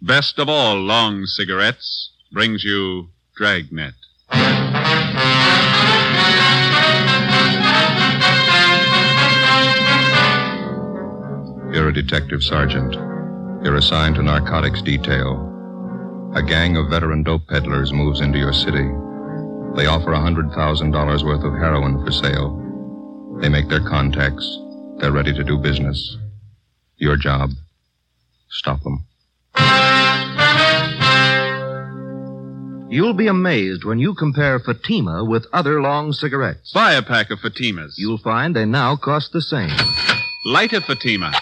best 0.00 0.38
of 0.38 0.48
all 0.48 0.76
long 0.76 1.26
cigarettes, 1.26 2.10
brings 2.32 2.64
you 2.64 3.08
Dragnet. 3.36 3.94
You're 11.72 11.88
a 11.88 11.92
detective 11.92 12.42
sergeant. 12.42 12.94
You're 13.64 13.76
assigned 13.76 14.16
to 14.16 14.22
narcotics 14.22 14.82
detail. 14.82 15.50
A 16.34 16.42
gang 16.42 16.76
of 16.76 16.90
veteran 16.90 17.22
dope 17.22 17.48
peddlers 17.48 17.92
moves 17.92 18.20
into 18.20 18.38
your 18.38 18.52
city. 18.52 18.88
They 19.76 19.86
offer 19.86 20.12
$100,000 20.12 21.24
worth 21.24 21.44
of 21.44 21.52
heroin 21.54 22.04
for 22.04 22.12
sale. 22.12 22.60
They 23.40 23.48
make 23.48 23.68
their 23.68 23.80
contacts. 23.80 24.58
They're 24.98 25.12
ready 25.12 25.32
to 25.32 25.42
do 25.42 25.58
business. 25.58 26.16
Your 26.96 27.16
job 27.16 27.50
stop 28.54 28.82
them. 28.82 29.04
You'll 32.90 33.14
be 33.14 33.26
amazed 33.26 33.84
when 33.84 33.98
you 33.98 34.14
compare 34.14 34.58
Fatima 34.60 35.24
with 35.24 35.46
other 35.52 35.80
long 35.80 36.12
cigarettes. 36.12 36.72
Buy 36.72 36.92
a 36.92 37.02
pack 37.02 37.30
of 37.30 37.40
Fatimas. 37.40 37.94
You'll 37.96 38.18
find 38.18 38.54
they 38.54 38.66
now 38.66 38.94
cost 38.96 39.32
the 39.32 39.42
same. 39.42 39.70
Light 40.46 40.72
a 40.72 40.80
Fatima. 40.80 41.32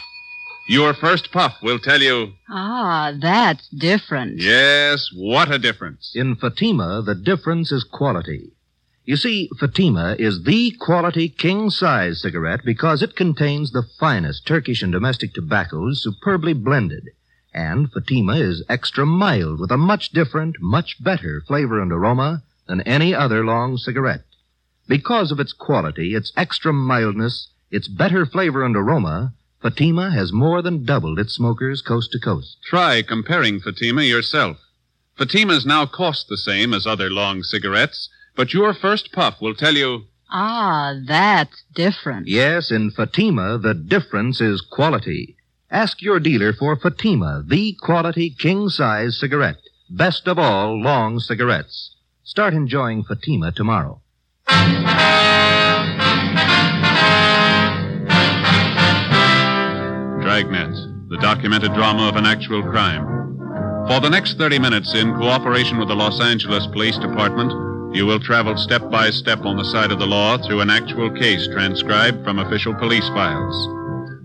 Your 0.69 0.95
first 0.95 1.31
puff 1.33 1.57
will 1.63 1.79
tell 1.79 2.01
you, 2.01 2.33
Ah, 2.49 3.13
that's 3.21 3.69
different. 3.69 4.41
yes, 4.41 5.09
what 5.15 5.53
a 5.53 5.59
difference. 5.59 6.13
In 6.15 6.37
Fatima, 6.37 7.03
the 7.05 7.15
difference 7.17 7.71
is 7.73 7.85
quality. 7.85 8.53
You 9.05 9.17
see, 9.17 9.51
Fatima 9.59 10.15
is 10.19 10.45
the 10.45 10.71
quality 10.81 11.29
king 11.29 11.69
size 11.71 12.23
cigarette 12.23 12.61
because 12.65 13.03
it 13.03 13.17
contains 13.17 13.73
the 13.73 13.83
finest 13.99 14.47
Turkish 14.47 14.81
and 14.83 14.93
domestic 14.93 15.35
tobaccos 15.35 16.03
superbly 16.05 16.53
blended. 16.55 17.09
And 17.55 17.93
Fatima 17.93 18.37
is 18.37 18.65
extra 18.69 19.05
mild 19.05 19.61
with 19.61 19.71
a 19.71 19.77
much 19.77 20.11
different, 20.11 20.57
much 20.61 21.03
better 21.03 21.43
flavor 21.47 21.81
and 21.81 21.93
aroma 21.93 22.43
than 22.67 22.81
any 22.83 23.15
other 23.15 23.45
long 23.45 23.77
cigarette. 23.77 24.25
Because 24.89 25.31
of 25.31 25.39
its 25.41 25.53
quality, 25.53 26.15
its 26.15 26.33
extra 26.37 26.73
mildness, 26.73 27.49
its 27.71 27.89
better 27.89 28.25
flavor 28.27 28.65
and 28.65 28.77
aroma, 28.77 29.35
Fatima 29.61 30.11
has 30.11 30.33
more 30.33 30.61
than 30.63 30.85
doubled 30.85 31.19
its 31.19 31.35
smokers 31.35 31.83
coast 31.83 32.11
to 32.13 32.19
coast. 32.19 32.57
Try 32.65 33.03
comparing 33.03 33.61
Fatima 33.61 34.03
yourself. 34.03 34.59
Fatimas 35.19 35.65
now 35.65 35.87
cost 35.87 36.29
the 36.29 36.37
same 36.39 36.75
as 36.75 36.87
other 36.87 37.11
long 37.11 37.43
cigarettes, 37.43 38.09
but 38.35 38.53
your 38.55 38.75
first 38.75 39.13
puff 39.13 39.41
will 39.41 39.55
tell 39.55 39.75
you, 39.77 40.07
Ah, 40.31 40.95
that's 41.05 41.63
different. 41.75 42.27
Yes, 42.27 42.71
in 42.71 42.91
Fatima, 42.91 43.59
the 43.59 43.75
difference 43.75 44.41
is 44.41 44.63
quality. 44.63 45.37
Ask 45.73 46.03
your 46.03 46.21
dealer 46.21 46.53
for 46.53 46.77
Fatima, 46.77 47.43
the 47.49 47.75
quality 47.81 48.29
king 48.29 48.69
size 48.69 49.19
cigarette. 49.19 49.57
Best 49.89 50.29
of 50.29 50.39
all 50.39 50.79
long 50.79 51.19
cigarettes. 51.19 51.97
Start 52.25 52.53
enjoying 52.53 53.05
Fatima 53.05 53.53
tomorrow. 53.53 54.03
Dragnet, 60.21 60.75
the 61.09 61.17
documented 61.23 61.73
drama 61.73 62.07
of 62.07 62.17
an 62.17 62.27
actual 62.27 62.63
crime. 62.63 63.07
For 63.89 63.99
the 63.99 64.11
next 64.11 64.37
30 64.37 64.59
minutes, 64.59 64.95
in 64.95 65.15
cooperation 65.15 65.79
with 65.79 65.89
the 65.89 65.97
Los 65.97 66.21
Angeles 66.21 66.67
Police 66.67 66.99
Department, 66.99 67.97
you 67.97 68.05
will 68.05 68.21
travel 68.21 68.59
step 68.59 68.91
by 68.91 69.09
step 69.09 69.41
on 69.47 69.57
the 69.57 69.65
side 69.65 69.91
of 69.91 69.99
the 69.99 70.07
law 70.07 70.37
through 70.37 70.61
an 70.61 70.69
actual 70.69 71.11
case 71.11 71.49
transcribed 71.49 72.23
from 72.25 72.41
official 72.41 72.75
police 72.75 73.09
files. 73.09 73.57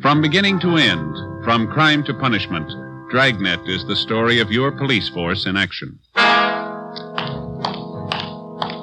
From 0.02 0.22
beginning 0.22 0.60
to 0.60 0.76
end, 0.76 1.27
from 1.48 1.66
crime 1.66 2.04
to 2.04 2.14
punishment, 2.14 2.68
Dragnet 3.10 3.62
is 3.70 3.86
the 3.86 3.96
story 3.96 4.42
of 4.42 4.52
your 4.52 4.70
police 4.70 5.08
force 5.08 5.46
in 5.46 5.56
action. 5.56 5.98
It 6.18 6.22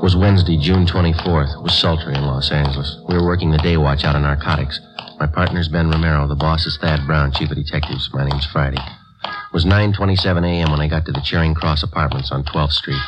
was 0.03 0.17
Wednesday, 0.17 0.57
June 0.57 0.87
24th. 0.87 1.59
It 1.59 1.63
was 1.63 1.79
sultry 1.79 2.15
in 2.15 2.23
Los 2.23 2.51
Angeles. 2.51 2.97
We 3.07 3.17
were 3.17 3.27
working 3.27 3.51
the 3.51 3.59
day 3.59 3.77
watch 3.77 4.03
out 4.05 4.17
of 4.17 4.23
narcotics. 4.23 4.81
My 5.21 5.27
partner's 5.27 5.69
Ben 5.69 5.91
Romero. 5.91 6.27
The 6.27 6.37
boss 6.37 6.65
is 6.65 6.79
Thad 6.79 7.07
Brown, 7.07 7.33
chief 7.33 7.51
of 7.51 7.59
detectives. 7.59 8.09
My 8.15 8.27
name's 8.27 8.47
Friday. 8.47 8.81
It 8.81 9.53
was 9.53 9.67
9.27 9.67 10.47
a.m. 10.47 10.71
when 10.71 10.81
I 10.81 10.89
got 10.89 11.05
to 11.05 11.13
the 11.13 11.21
Charing 11.21 11.53
Cross 11.53 11.83
Apartments 11.83 12.33
on 12.33 12.45
12th 12.45 12.73
Street. 12.73 13.03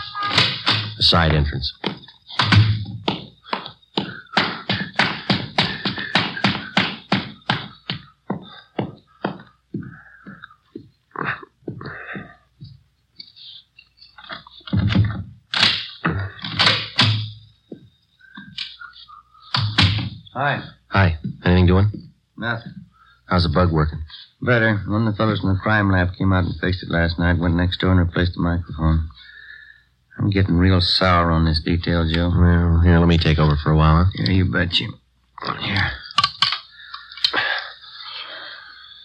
The 0.99 1.03
side 1.03 1.33
entrance. 1.33 1.73
How's 23.37 23.43
the 23.43 23.51
bug 23.51 23.71
working? 23.71 24.03
Better. 24.41 24.79
One 24.87 25.07
of 25.07 25.13
the 25.13 25.17
fellows 25.19 25.45
in 25.45 25.51
the 25.51 25.61
crime 25.61 25.93
lab 25.93 26.17
came 26.17 26.33
out 26.33 26.45
and 26.45 26.59
fixed 26.59 26.83
it 26.83 26.89
last 26.89 27.19
night, 27.19 27.37
went 27.37 27.55
next 27.55 27.79
door 27.81 27.91
and 27.91 28.01
replaced 28.01 28.33
the 28.33 28.41
microphone. 28.41 29.11
I'm 30.17 30.31
getting 30.31 30.57
real 30.57 30.81
sour 30.81 31.31
on 31.31 31.45
this 31.45 31.61
detail, 31.61 32.09
Joe. 32.11 32.33
Well, 32.35 32.81
here, 32.81 32.99
let 32.99 33.07
me 33.07 33.19
take 33.19 33.39
over 33.39 33.55
for 33.63 33.73
a 33.73 33.77
while, 33.77 34.07
huh? 34.07 34.11
Yeah, 34.15 34.31
you 34.31 34.51
bet 34.51 34.81
you. 34.81 34.95
Here. 35.61 35.91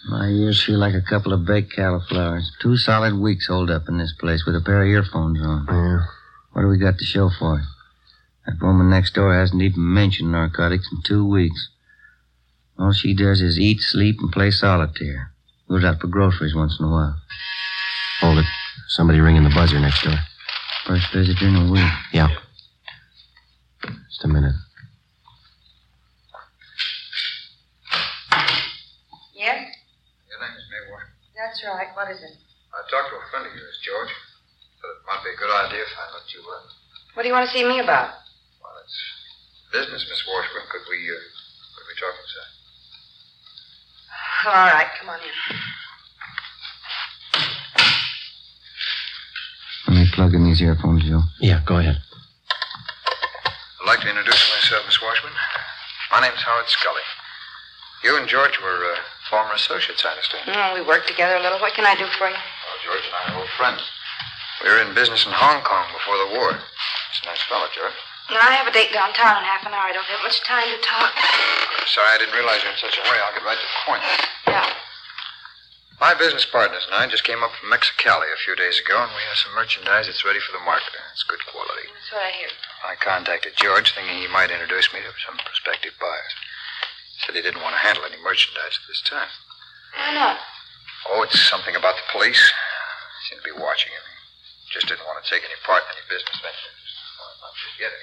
My 0.07 0.27
ears 0.27 0.63
feel 0.63 0.79
like 0.79 0.93
a 0.93 1.01
couple 1.01 1.33
of 1.33 1.45
baked 1.45 1.75
cauliflowers. 1.75 2.53
Two 2.61 2.77
solid 2.77 3.19
weeks 3.19 3.47
holed 3.47 3.69
up 3.69 3.89
in 3.89 3.97
this 3.97 4.13
place 4.17 4.45
with 4.45 4.55
a 4.55 4.61
pair 4.61 4.81
of 4.81 4.87
earphones 4.87 5.41
on. 5.41 5.65
Yeah. 5.67 6.05
What 6.53 6.61
do 6.61 6.69
we 6.69 6.77
got 6.77 6.97
to 6.99 7.03
show 7.03 7.29
for 7.37 7.59
it? 7.59 7.65
That 8.45 8.65
woman 8.65 8.89
next 8.89 9.13
door 9.13 9.33
hasn't 9.33 9.61
even 9.61 9.93
mentioned 9.93 10.31
narcotics 10.31 10.87
in 10.89 11.01
two 11.03 11.27
weeks. 11.27 11.67
All 12.81 12.93
she 12.93 13.13
does 13.13 13.45
is 13.45 13.59
eat, 13.59 13.77
sleep, 13.79 14.17
and 14.21 14.31
play 14.31 14.49
solitaire. 14.49 15.29
Goes 15.69 15.85
out 15.85 16.01
for 16.01 16.07
groceries 16.07 16.55
once 16.55 16.79
in 16.79 16.85
a 16.87 16.89
while. 16.89 17.15
Hold 18.21 18.39
it. 18.39 18.49
Somebody 18.89 19.19
ringing 19.19 19.43
the 19.43 19.53
buzzer 19.53 19.79
next 19.79 20.01
door. 20.01 20.17
First 20.87 21.13
visitor 21.13 21.45
in 21.45 21.55
a 21.57 21.71
week. 21.71 21.93
Yeah. 22.11 22.33
Just 23.85 24.25
a 24.25 24.27
minute. 24.27 24.57
Yes? 29.37 29.61
Your 30.25 30.41
name 30.41 30.57
is 30.57 30.65
Maywood. 30.73 31.05
That's 31.37 31.61
right. 31.61 31.93
What 31.93 32.09
is 32.09 32.17
it? 32.17 32.33
I 32.73 32.81
talked 32.89 33.13
to 33.13 33.21
a 33.21 33.29
friend 33.29 33.45
of 33.45 33.53
yours, 33.53 33.77
George. 33.85 34.09
Thought 34.81 34.97
it 34.97 35.05
might 35.05 35.21
be 35.21 35.29
a 35.29 35.37
good 35.37 35.53
idea 35.53 35.85
if 35.85 35.93
I 36.01 36.17
let 36.17 36.25
you 36.33 36.41
uh 36.49 36.65
What 37.13 37.21
do 37.21 37.27
you 37.29 37.35
want 37.37 37.45
to 37.45 37.53
see 37.53 37.61
me 37.61 37.77
about? 37.77 38.09
Well, 38.57 38.73
it's 38.81 38.97
business, 39.69 40.01
Miss 40.09 40.25
Washburn. 40.25 40.65
Could 40.73 40.89
we, 40.89 40.97
uh, 40.97 41.21
could 41.77 41.85
we 41.85 41.93
talk 42.01 42.17
inside? 42.17 42.60
All 44.45 44.51
right, 44.53 44.87
come 44.99 45.09
on 45.09 45.19
in. 45.19 45.57
Let 49.87 49.95
me 49.97 50.05
plug 50.13 50.33
in 50.33 50.43
these 50.45 50.61
earphones, 50.61 51.03
Joe. 51.03 51.21
Yeah, 51.39 51.61
go 51.65 51.77
ahead. 51.77 51.97
I'd 53.81 53.87
like 53.87 54.01
to 54.01 54.09
introduce 54.09 54.49
myself, 54.55 54.85
Miss 54.85 55.01
Washburn. 55.01 55.31
My 56.11 56.21
name's 56.21 56.41
Howard 56.41 56.67
Scully. 56.69 57.01
You 58.03 58.17
and 58.17 58.27
George 58.27 58.57
were 58.61 58.93
uh, 58.93 58.97
former 59.29 59.53
associates, 59.53 60.03
I 60.05 60.09
understand. 60.09 60.49
Oh, 60.49 60.73
we 60.73 60.81
worked 60.81 61.07
together 61.07 61.35
a 61.35 61.41
little. 61.41 61.59
What 61.59 61.73
can 61.73 61.85
I 61.85 61.93
do 61.95 62.05
for 62.17 62.27
you? 62.27 62.33
Well, 62.35 62.79
George 62.83 63.05
and 63.05 63.13
I 63.13 63.33
are 63.33 63.39
old 63.41 63.49
friends. 63.57 63.81
We 64.63 64.69
were 64.69 64.81
in 64.81 64.93
business 64.95 65.25
in 65.25 65.31
Hong 65.33 65.61
Kong 65.63 65.85
before 65.93 66.17
the 66.17 66.33
war. 66.39 66.49
It's 66.57 67.21
a 67.23 67.25
nice 67.29 67.41
fellow, 67.49 67.67
George. 67.75 67.93
No, 68.31 68.39
I 68.39 68.55
have 68.55 68.63
a 68.67 68.71
date 68.71 68.95
downtown 68.95 69.37
in 69.37 69.43
half 69.43 69.67
an 69.67 69.75
hour. 69.75 69.91
I 69.91 69.91
don't 69.91 70.07
have 70.07 70.23
much 70.23 70.39
time 70.47 70.63
to 70.71 70.79
talk. 70.79 71.11
I'm 71.19 71.83
sorry 71.83 72.15
I 72.15 72.17
didn't 72.23 72.31
realize 72.31 72.63
you're 72.63 72.71
in 72.71 72.79
such 72.79 72.95
a 72.95 73.03
hurry. 73.03 73.19
I'll 73.19 73.35
get 73.35 73.43
right 73.43 73.59
to 73.59 73.67
the 73.67 73.79
point. 73.83 74.03
Yeah. 74.47 74.71
My 75.99 76.15
business 76.15 76.47
partners 76.47 76.87
and 76.87 76.95
I 76.95 77.05
just 77.11 77.27
came 77.27 77.43
up 77.43 77.51
from 77.59 77.69
Mexicali 77.69 78.31
a 78.31 78.39
few 78.39 78.55
days 78.55 78.79
ago, 78.79 79.03
and 79.03 79.11
we 79.11 79.21
have 79.27 79.37
some 79.37 79.51
merchandise 79.53 80.07
that's 80.07 80.23
ready 80.23 80.39
for 80.39 80.55
the 80.55 80.63
market. 80.63 80.95
It's 81.11 81.27
good 81.27 81.43
quality. 81.45 81.91
That's 81.91 82.09
what 82.09 82.23
I 82.23 82.31
hear. 82.39 82.49
I 82.81 82.95
contacted 82.97 83.53
George, 83.59 83.91
thinking 83.93 84.17
he 84.17 84.31
might 84.31 84.49
introduce 84.49 84.89
me 84.95 85.03
to 85.03 85.11
some 85.27 85.37
prospective 85.43 85.93
buyers. 85.99 86.33
He 87.13 87.27
Said 87.27 87.35
he 87.35 87.43
didn't 87.45 87.61
want 87.61 87.75
to 87.77 87.83
handle 87.85 88.07
any 88.07 88.17
merchandise 88.17 88.79
at 88.79 88.87
this 88.87 89.03
time. 89.05 89.29
Why 89.93 90.15
not? 90.15 90.39
Oh, 91.11 91.21
it's 91.21 91.37
something 91.37 91.75
about 91.75 91.99
the 91.99 92.07
police. 92.15 92.49
Seemed 93.29 93.43
to 93.43 93.53
be 93.53 93.59
watching 93.59 93.91
him. 93.91 94.07
Just 94.73 94.87
didn't 94.87 95.05
want 95.05 95.19
to 95.21 95.27
take 95.29 95.43
any 95.43 95.59
part 95.67 95.83
in 95.85 95.99
any 95.99 96.05
business 96.09 96.39
venture. 96.41 96.73
Just 97.49 97.77
yet. 97.81 97.93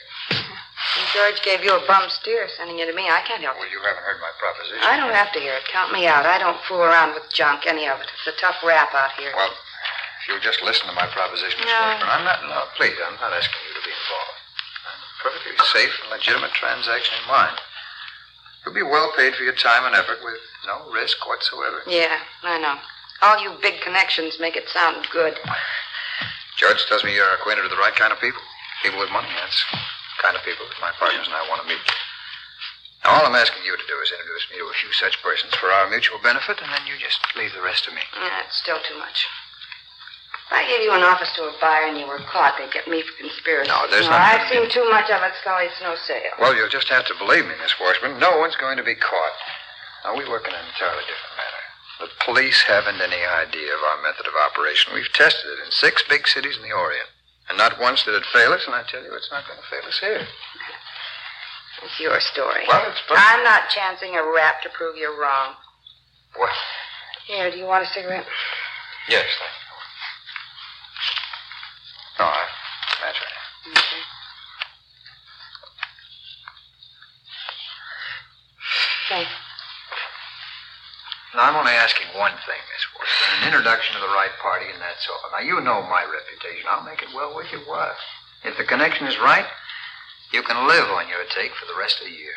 George 1.14 1.40
gave 1.42 1.62
you 1.64 1.72
a 1.74 1.82
bum 1.86 2.10
steer 2.10 2.48
sending 2.56 2.78
you 2.78 2.86
to 2.86 2.94
me. 2.94 3.08
I 3.08 3.22
can't 3.22 3.42
help 3.42 3.56
it. 3.56 3.60
Well, 3.62 3.70
you 3.70 3.80
haven't 3.80 4.02
heard 4.02 4.20
my 4.20 4.30
proposition. 4.38 4.82
I 4.82 4.98
don't 4.98 5.14
have 5.14 5.32
to 5.32 5.40
hear 5.40 5.54
it. 5.54 5.64
Count 5.70 5.92
me 5.92 6.06
out. 6.06 6.26
I 6.26 6.38
don't 6.38 6.58
fool 6.66 6.82
around 6.82 7.14
with 7.14 7.30
junk, 7.32 7.66
any 7.66 7.86
of 7.88 7.98
it. 8.00 8.06
It's 8.18 8.28
a 8.34 8.36
tough 8.40 8.58
rap 8.62 8.94
out 8.94 9.12
here. 9.18 9.32
Well, 9.34 9.50
if 9.50 10.22
you'll 10.28 10.42
just 10.42 10.62
listen 10.62 10.86
to 10.90 10.94
my 10.94 11.06
proposition, 11.06 11.58
Miss 11.60 11.70
No. 11.70 12.06
I'm 12.06 12.24
not, 12.24 12.42
no, 12.44 12.66
please, 12.76 12.98
I'm 12.98 13.16
not 13.22 13.32
asking 13.32 13.62
you 13.68 13.74
to 13.78 13.84
be 13.86 13.94
involved. 13.94 14.38
I'm 14.84 15.00
a 15.00 15.10
perfectly 15.22 15.54
safe 15.72 15.94
and 16.02 16.10
legitimate 16.12 16.52
transaction 16.52 17.14
in 17.22 17.26
mind. 17.30 17.56
You'll 18.64 18.74
be 18.74 18.84
well 18.84 19.12
paid 19.16 19.34
for 19.34 19.44
your 19.44 19.56
time 19.56 19.86
and 19.86 19.94
effort 19.94 20.18
with 20.22 20.40
no 20.66 20.90
risk 20.92 21.24
whatsoever. 21.26 21.82
Yeah, 21.86 22.18
I 22.42 22.58
know. 22.58 22.76
All 23.22 23.40
you 23.42 23.56
big 23.62 23.80
connections 23.80 24.38
make 24.38 24.56
it 24.56 24.68
sound 24.68 25.06
good. 25.10 25.38
George 26.58 26.84
tells 26.86 27.04
me 27.04 27.14
you're 27.14 27.34
acquainted 27.34 27.62
with 27.62 27.70
the 27.70 27.78
right 27.78 27.94
kind 27.94 28.12
of 28.12 28.20
people. 28.20 28.42
People 28.82 29.00
with 29.02 29.10
money, 29.10 29.28
that's 29.34 29.58
the 29.72 30.22
kind 30.22 30.36
of 30.38 30.42
people 30.46 30.66
that 30.66 30.78
my 30.80 30.94
partners 30.96 31.26
and 31.26 31.34
I 31.34 31.42
want 31.50 31.62
to 31.62 31.68
meet. 31.68 31.82
Now, 33.04 33.18
all 33.18 33.26
I'm 33.26 33.38
asking 33.38 33.62
you 33.62 33.74
to 33.74 33.86
do 33.86 33.96
is 34.02 34.10
introduce 34.10 34.46
me 34.50 34.58
to 34.58 34.66
a 34.70 34.76
few 34.82 34.92
such 34.94 35.22
persons 35.22 35.54
for 35.54 35.70
our 35.70 35.90
mutual 35.90 36.18
benefit, 36.22 36.58
and 36.62 36.70
then 36.70 36.86
you 36.86 36.98
just 36.98 37.22
leave 37.38 37.54
the 37.54 37.62
rest 37.62 37.86
to 37.86 37.94
me. 37.94 38.02
Yeah, 38.14 38.42
it's 38.46 38.58
still 38.58 38.78
too 38.82 38.98
much. 38.98 39.26
If 40.48 40.56
I 40.56 40.64
gave 40.64 40.80
you 40.80 40.96
an 40.96 41.04
office 41.04 41.28
to 41.36 41.44
a 41.44 41.52
buyer 41.60 41.92
and 41.92 41.98
you 42.00 42.08
were 42.08 42.24
caught, 42.24 42.56
they'd 42.56 42.72
get 42.72 42.88
me 42.88 43.04
for 43.04 43.12
conspiracy. 43.20 43.68
No, 43.68 43.84
there's 43.90 44.08
no, 44.08 44.16
not 44.16 44.40
I've 44.40 44.48
seen 44.48 44.64
too 44.70 44.88
much 44.88 45.10
of 45.12 45.20
it, 45.20 45.36
Scully. 45.44 45.68
It's 45.68 45.82
no 45.84 45.92
sale. 46.08 46.32
Well, 46.40 46.56
you'll 46.56 46.72
just 46.72 46.88
have 46.88 47.04
to 47.06 47.14
believe 47.20 47.44
me, 47.44 47.52
Miss 47.60 47.76
Washburn. 47.76 48.18
No 48.18 48.38
one's 48.40 48.56
going 48.56 48.80
to 48.80 48.86
be 48.86 48.96
caught. 48.96 49.36
Now, 50.04 50.16
we 50.16 50.24
work 50.24 50.48
in 50.48 50.54
an 50.54 50.64
entirely 50.64 51.04
different 51.04 51.36
manner. 51.36 51.62
The 52.00 52.08
police 52.24 52.62
haven't 52.64 53.02
any 53.02 53.20
idea 53.28 53.74
of 53.76 53.82
our 53.82 54.00
method 54.00 54.24
of 54.24 54.32
operation. 54.40 54.94
We've 54.94 55.12
tested 55.12 55.52
it 55.52 55.66
in 55.66 55.70
six 55.70 56.02
big 56.08 56.26
cities 56.26 56.56
in 56.56 56.62
the 56.62 56.72
Orient. 56.72 57.12
And 57.48 57.56
not 57.56 57.80
once 57.80 58.04
did 58.04 58.14
it 58.14 58.24
fail 58.32 58.52
us, 58.52 58.62
and 58.66 58.74
I 58.74 58.82
tell 58.90 59.02
you, 59.02 59.14
it's 59.14 59.30
not 59.30 59.46
going 59.46 59.58
to 59.58 59.66
fail 59.70 59.86
us 59.88 59.98
here. 60.00 60.26
It's 61.84 62.00
your 62.00 62.20
story. 62.20 62.64
Well, 62.68 62.90
it's 62.90 63.00
perfect. 63.08 63.24
I'm 63.26 63.42
not 63.44 63.70
chancing 63.70 64.16
a 64.16 64.22
rap 64.34 64.60
to 64.62 64.68
prove 64.70 64.96
you're 64.96 65.18
wrong. 65.18 65.54
Well, 66.38 66.48
Here, 67.26 67.50
do 67.50 67.56
you 67.56 67.64
want 67.64 67.84
a 67.84 67.88
cigarette? 67.94 68.26
yes, 69.08 69.24
thank 69.38 69.52
you. 69.52 69.66
No, 72.18 72.24
I, 72.26 72.44
that's 73.00 73.18
right. 73.18 73.78
Okay. 73.78 74.02
Thanks. 79.08 79.30
Now, 81.38 81.54
I'm 81.54 81.54
only 81.54 81.70
asking 81.70 82.10
one 82.18 82.34
thing, 82.50 82.58
Miss 82.74 82.84
Washburn. 82.98 83.38
An 83.38 83.46
introduction 83.46 83.94
to 83.94 84.02
the 84.02 84.10
right 84.10 84.34
party, 84.42 84.66
and 84.74 84.82
that's 84.82 85.06
all. 85.06 85.30
Now, 85.30 85.38
you 85.38 85.62
know 85.62 85.86
my 85.86 86.02
reputation. 86.02 86.66
I'll 86.66 86.82
make 86.82 86.98
it 87.00 87.14
well 87.14 87.30
worth 87.30 87.46
your 87.54 87.62
while. 87.62 87.94
If 88.42 88.58
the 88.58 88.64
connection 88.66 89.06
is 89.06 89.14
right, 89.22 89.46
you 90.34 90.42
can 90.42 90.66
live 90.66 90.90
on 90.90 91.06
your 91.06 91.22
take 91.30 91.54
for 91.54 91.70
the 91.70 91.78
rest 91.78 92.02
of 92.02 92.10
the 92.10 92.18
year. 92.18 92.34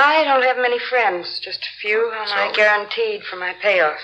I 0.00 0.24
don't 0.24 0.48
have 0.48 0.56
many 0.56 0.78
friends, 0.88 1.38
just 1.44 1.60
a 1.60 1.72
few, 1.84 2.08
and 2.08 2.32
I 2.32 2.48
So? 2.48 2.56
guaranteed 2.56 3.20
for 3.28 3.36
my 3.36 3.52
payoff. 3.60 4.00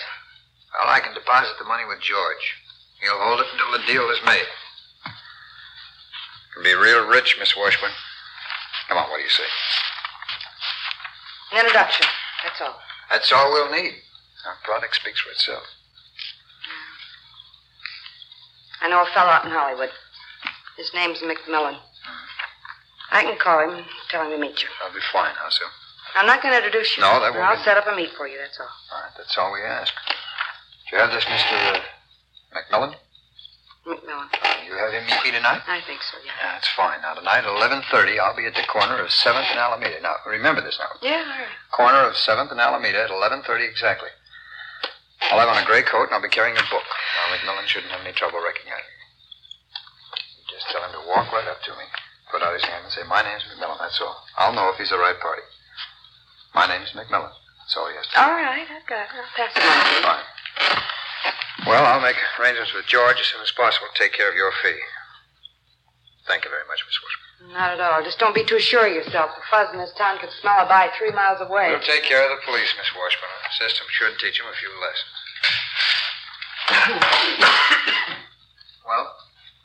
Well, 0.76 0.92
I 0.92 1.00
can 1.00 1.14
deposit 1.14 1.56
the 1.58 1.64
money 1.64 1.88
with 1.88 2.04
George. 2.04 2.44
He'll 3.00 3.16
hold 3.16 3.40
it 3.40 3.46
until 3.50 3.72
the 3.72 3.86
deal 3.88 4.10
is 4.10 4.20
made. 4.26 4.44
You'll 6.54 6.64
be 6.64 6.74
real 6.74 7.06
rich, 7.08 7.36
Miss 7.40 7.56
Washburn. 7.56 7.92
Come 8.88 8.98
on, 8.98 9.08
what 9.08 9.16
do 9.16 9.22
you 9.24 9.30
say? 9.30 9.48
An 11.52 11.60
introduction, 11.64 12.06
that's 12.44 12.60
all. 12.60 12.76
That's 13.12 13.30
all 13.30 13.52
we'll 13.52 13.70
need. 13.70 13.92
Our 14.46 14.56
product 14.64 14.96
speaks 14.96 15.20
for 15.20 15.30
itself. 15.30 15.62
I 18.80 18.88
know 18.88 19.02
a 19.02 19.06
fellow 19.14 19.30
out 19.30 19.44
in 19.44 19.50
Hollywood. 19.52 19.90
His 20.78 20.90
name's 20.94 21.18
McMillan. 21.18 21.78
I 23.12 23.22
can 23.22 23.38
call 23.38 23.60
him 23.68 23.76
and 23.76 23.86
tell 24.10 24.24
him 24.24 24.30
to 24.32 24.38
meet 24.38 24.62
you. 24.62 24.68
I'll 24.82 24.92
be 24.94 25.00
fine. 25.12 25.34
How 25.36 25.50
so? 25.50 25.64
I'm 26.16 26.26
not 26.26 26.42
going 26.42 26.52
to 26.52 26.64
introduce 26.64 26.96
you. 26.96 27.02
No, 27.02 27.20
that 27.20 27.32
won't 27.32 27.44
I'll 27.44 27.56
be- 27.56 27.62
set 27.62 27.76
up 27.76 27.86
a 27.86 27.94
meet 27.94 28.10
for 28.16 28.26
you, 28.26 28.38
that's 28.38 28.58
all. 28.58 28.66
All 28.66 29.02
right, 29.02 29.12
that's 29.16 29.36
all 29.36 29.52
we 29.52 29.60
ask. 29.60 29.92
Do 30.90 30.96
you 30.96 31.02
have 31.02 31.12
this, 31.12 31.24
Mr. 31.24 31.76
Uh, 31.76 31.80
McMillan? 32.56 32.94
McMillan. 33.86 34.30
Uh, 34.30 34.62
you 34.62 34.78
have 34.78 34.94
him 34.94 35.02
meet 35.10 35.22
me 35.26 35.30
tonight? 35.34 35.62
I 35.66 35.82
think 35.82 36.02
so, 36.06 36.14
yeah. 36.22 36.38
That's 36.38 36.70
fine. 36.78 37.02
Now, 37.02 37.14
tonight 37.18 37.42
at 37.42 37.50
11.30, 37.50 38.18
I'll 38.22 38.36
be 38.36 38.46
at 38.46 38.54
the 38.54 38.62
corner 38.70 39.02
of 39.02 39.10
7th 39.10 39.50
and 39.50 39.58
Alameda. 39.58 39.98
Now, 40.00 40.22
remember 40.26 40.62
this 40.62 40.78
now. 40.78 40.94
Yeah, 41.02 41.26
all 41.26 41.42
right. 41.42 41.58
Corner 41.74 42.02
of 42.06 42.14
7th 42.14 42.50
and 42.52 42.60
Alameda 42.60 43.02
at 43.04 43.10
11.30 43.10 43.42
exactly. 43.68 44.10
I'll 45.30 45.38
have 45.42 45.50
on 45.50 45.58
a 45.58 45.66
gray 45.66 45.82
coat 45.82 46.06
and 46.10 46.14
I'll 46.14 46.22
be 46.22 46.30
carrying 46.30 46.56
a 46.56 46.66
book. 46.70 46.86
Now, 46.86 47.34
McMillan 47.34 47.66
shouldn't 47.66 47.90
have 47.90 48.06
any 48.06 48.14
trouble 48.14 48.38
recognizing 48.38 48.86
me. 48.86 49.06
Just 50.46 50.70
tell 50.70 50.82
him 50.86 50.94
to 50.94 51.02
walk 51.10 51.32
right 51.34 51.48
up 51.50 51.58
to 51.66 51.72
me, 51.74 51.86
put 52.30 52.42
out 52.42 52.54
his 52.54 52.62
hand 52.62 52.86
and 52.86 52.92
say, 52.92 53.02
my 53.08 53.22
name's 53.22 53.42
McMillan, 53.50 53.78
that's 53.82 53.98
all. 54.00 54.14
I'll 54.38 54.54
know 54.54 54.70
if 54.70 54.78
he's 54.78 54.90
the 54.94 54.98
right 54.98 55.18
party. 55.18 55.42
My 56.54 56.70
name's 56.70 56.92
McMillan. 56.94 57.34
That's 57.34 57.74
all 57.74 57.88
he 57.90 57.96
has 57.98 58.06
to 58.06 58.14
do. 58.14 58.20
All 58.20 58.30
right, 58.36 58.62
I've 58.62 58.86
got 58.86 59.10
it. 59.10 59.16
I'll 59.16 59.32
pass 59.34 59.50
it 59.56 59.64
on. 59.64 60.02
Fine. 60.06 60.82
Well, 61.66 61.84
I'll 61.84 62.00
make 62.02 62.16
arrangements 62.38 62.74
with 62.74 62.86
George 62.86 63.20
as 63.20 63.26
soon 63.26 63.42
as 63.42 63.52
possible 63.52 63.86
to 63.86 63.94
take 63.98 64.12
care 64.12 64.28
of 64.28 64.34
your 64.34 64.50
fee. 64.62 64.78
Thank 66.26 66.44
you 66.44 66.50
very 66.50 66.66
much, 66.66 66.82
Miss 66.86 66.98
Washburn. 67.02 67.54
Not 67.54 67.72
at 67.74 67.80
all. 67.82 68.02
Just 68.02 68.18
don't 68.18 68.34
be 68.34 68.44
too 68.44 68.58
sure 68.58 68.86
of 68.86 68.94
yourself. 68.94 69.30
The 69.34 69.42
fuzz 69.50 69.70
in 69.74 69.78
this 69.78 69.92
town 69.98 70.18
could 70.18 70.30
smell 70.40 70.62
a 70.62 70.66
bite 70.66 70.94
three 70.98 71.10
miles 71.10 71.40
away. 71.42 71.70
We'll 71.70 71.80
take 71.82 72.04
care 72.06 72.22
of 72.22 72.30
the 72.30 72.38
police, 72.46 72.70
Miss 72.78 72.90
Washburn. 72.94 73.30
The 73.42 73.50
system 73.58 73.86
should 73.90 74.18
teach 74.18 74.38
them 74.38 74.46
a 74.46 74.54
few 74.54 74.70
lessons. 74.78 75.14
well, 78.86 79.10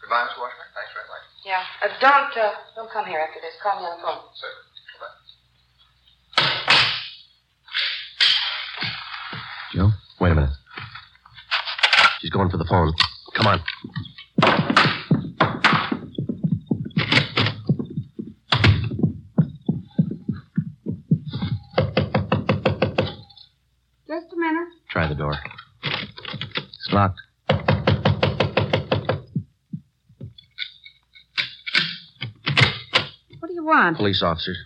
goodbye, 0.02 0.26
Miss 0.26 0.34
Washburn. 0.38 0.70
Thanks 0.74 0.90
very 0.98 1.06
much. 1.06 1.22
Yeah. 1.46 1.62
Uh, 1.82 1.94
don't, 2.02 2.34
uh, 2.34 2.58
don't 2.74 2.90
come 2.90 3.06
here 3.06 3.22
after 3.22 3.38
this. 3.42 3.54
Call 3.62 3.78
me 3.78 3.86
on 3.86 3.98
the 3.98 4.04
phone. 4.04 4.26
Sir. 4.34 4.50
Going 12.38 12.50
for 12.52 12.58
the 12.58 12.66
phone. 12.66 12.94
Come 13.36 13.48
on. 13.48 13.60
Just 24.08 24.34
a 24.34 24.38
minute. 24.38 24.68
Try 24.90 25.08
the 25.08 25.16
door. 25.16 25.34
It's 25.84 26.90
locked. 26.92 27.20
What 33.40 33.48
do 33.48 33.54
you 33.54 33.66
want? 33.66 33.98
Police 33.98 34.22
officers. 34.22 34.58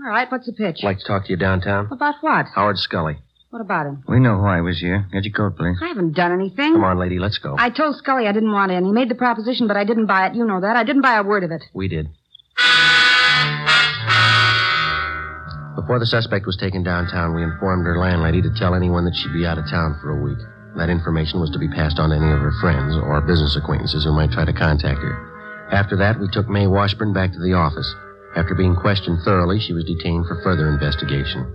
All 0.00 0.06
right, 0.06 0.28
what's 0.30 0.46
the 0.46 0.52
pitch? 0.52 0.80
Like 0.82 0.98
to 0.98 1.04
talk 1.04 1.26
to 1.26 1.30
you 1.30 1.36
downtown? 1.36 1.88
About 1.92 2.16
what? 2.22 2.46
Howard 2.56 2.78
Scully. 2.78 3.18
What 3.50 3.60
about 3.60 3.86
him? 3.86 4.04
We 4.06 4.20
know 4.20 4.38
why 4.38 4.56
he 4.56 4.62
was 4.62 4.78
here. 4.78 5.06
Get 5.12 5.24
your 5.24 5.34
coat, 5.34 5.58
please. 5.58 5.76
I 5.82 5.88
haven't 5.88 6.14
done 6.14 6.30
anything. 6.30 6.72
Come 6.74 6.84
on, 6.84 6.98
lady, 6.98 7.18
let's 7.18 7.38
go. 7.38 7.56
I 7.58 7.70
told 7.70 7.96
Scully 7.96 8.28
I 8.28 8.32
didn't 8.32 8.52
want 8.52 8.70
any. 8.70 8.86
He 8.86 8.92
made 8.92 9.08
the 9.08 9.16
proposition, 9.16 9.66
but 9.66 9.76
I 9.76 9.82
didn't 9.82 10.06
buy 10.06 10.28
it. 10.28 10.36
You 10.36 10.44
know 10.46 10.60
that. 10.60 10.76
I 10.76 10.84
didn't 10.84 11.02
buy 11.02 11.16
a 11.16 11.24
word 11.24 11.42
of 11.42 11.50
it. 11.50 11.64
We 11.74 11.88
did. 11.88 12.06
Before 15.74 15.98
the 15.98 16.06
suspect 16.06 16.46
was 16.46 16.56
taken 16.56 16.84
downtown, 16.84 17.34
we 17.34 17.42
informed 17.42 17.86
her 17.86 17.98
landlady 17.98 18.40
to 18.42 18.54
tell 18.54 18.76
anyone 18.76 19.04
that 19.04 19.16
she'd 19.16 19.32
be 19.32 19.44
out 19.46 19.58
of 19.58 19.68
town 19.68 19.98
for 20.00 20.10
a 20.10 20.22
week. 20.22 20.38
That 20.76 20.88
information 20.88 21.40
was 21.40 21.50
to 21.50 21.58
be 21.58 21.66
passed 21.68 21.98
on 21.98 22.10
to 22.10 22.16
any 22.16 22.30
of 22.30 22.38
her 22.38 22.54
friends 22.60 22.94
or 22.94 23.20
business 23.20 23.56
acquaintances 23.56 24.04
who 24.04 24.12
might 24.12 24.30
try 24.30 24.44
to 24.44 24.52
contact 24.52 25.00
her. 25.00 25.66
After 25.72 25.96
that, 25.96 26.20
we 26.20 26.28
took 26.30 26.48
May 26.48 26.68
Washburn 26.68 27.12
back 27.12 27.32
to 27.32 27.40
the 27.40 27.54
office. 27.54 27.92
After 28.36 28.54
being 28.54 28.76
questioned 28.76 29.22
thoroughly, 29.24 29.58
she 29.58 29.72
was 29.72 29.82
detained 29.84 30.26
for 30.26 30.40
further 30.44 30.68
investigation. 30.68 31.50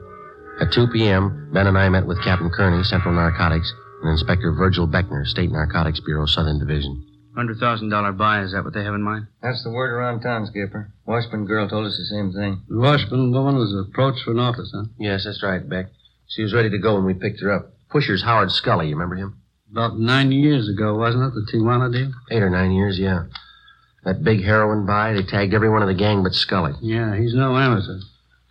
At 0.62 0.71
2 0.71 0.88
p.m., 0.88 1.50
Ben 1.53 1.67
and 1.67 1.77
I 1.77 1.89
met 1.89 2.05
with 2.07 2.24
Captain 2.24 2.50
Kearney, 2.50 2.83
Central 2.83 3.13
Narcotics, 3.13 3.74
and 4.01 4.12
Inspector 4.12 4.50
Virgil 4.53 4.88
Beckner, 4.88 5.25
State 5.25 5.51
Narcotics 5.51 6.00
Bureau, 6.00 6.25
Southern 6.25 6.59
Division. 6.59 7.05
Hundred 7.35 7.57
thousand 7.57 7.89
dollar 7.89 8.13
buy, 8.13 8.41
is 8.41 8.53
that 8.53 8.63
what 8.63 8.74
they 8.74 8.83
have 8.85 8.93
in 8.93 9.01
mind? 9.01 9.27
That's 9.43 9.62
the 9.65 9.69
word 9.69 9.91
around 9.91 10.21
town, 10.21 10.45
Skipper. 10.47 10.93
Washburn 11.05 11.45
girl 11.45 11.67
told 11.67 11.85
us 11.85 11.97
the 11.97 12.05
same 12.05 12.31
thing. 12.31 12.62
The 12.69 12.77
Washburn 12.79 13.33
woman 13.33 13.55
was 13.57 13.75
approached 13.89 14.24
for 14.24 14.31
an 14.31 14.39
office, 14.39 14.71
huh? 14.74 14.85
Yes, 14.97 15.25
that's 15.25 15.43
right, 15.43 15.67
Beck. 15.67 15.88
She 16.27 16.43
was 16.43 16.53
ready 16.53 16.69
to 16.69 16.77
go 16.77 16.95
when 16.95 17.03
we 17.03 17.13
picked 17.13 17.41
her 17.41 17.51
up. 17.51 17.74
Pusher's 17.89 18.24
Howard 18.24 18.51
Scully, 18.51 18.88
you 18.88 18.95
remember 18.95 19.15
him? 19.15 19.41
About 19.69 20.00
nine 20.00 20.31
years 20.31 20.69
ago, 20.69 20.95
wasn't 20.95 21.25
it, 21.25 21.33
the 21.33 21.45
Tijuana 21.51 21.91
deal? 21.91 22.13
Eight 22.31 22.41
or 22.41 22.50
nine 22.50 22.71
years, 22.71 22.97
yeah. 22.97 23.24
That 24.05 24.24
big 24.24 24.41
heroin 24.45 24.85
buy, 24.85 25.12
they 25.12 25.24
tagged 25.24 25.53
every 25.53 25.69
one 25.69 25.81
of 25.81 25.89
the 25.89 25.93
gang 25.93 26.24
but 26.24 26.33
Scully. 26.33 26.71
Yeah, 26.81 27.17
he's 27.17 27.33
no 27.33 27.57
amateur. 27.57 28.00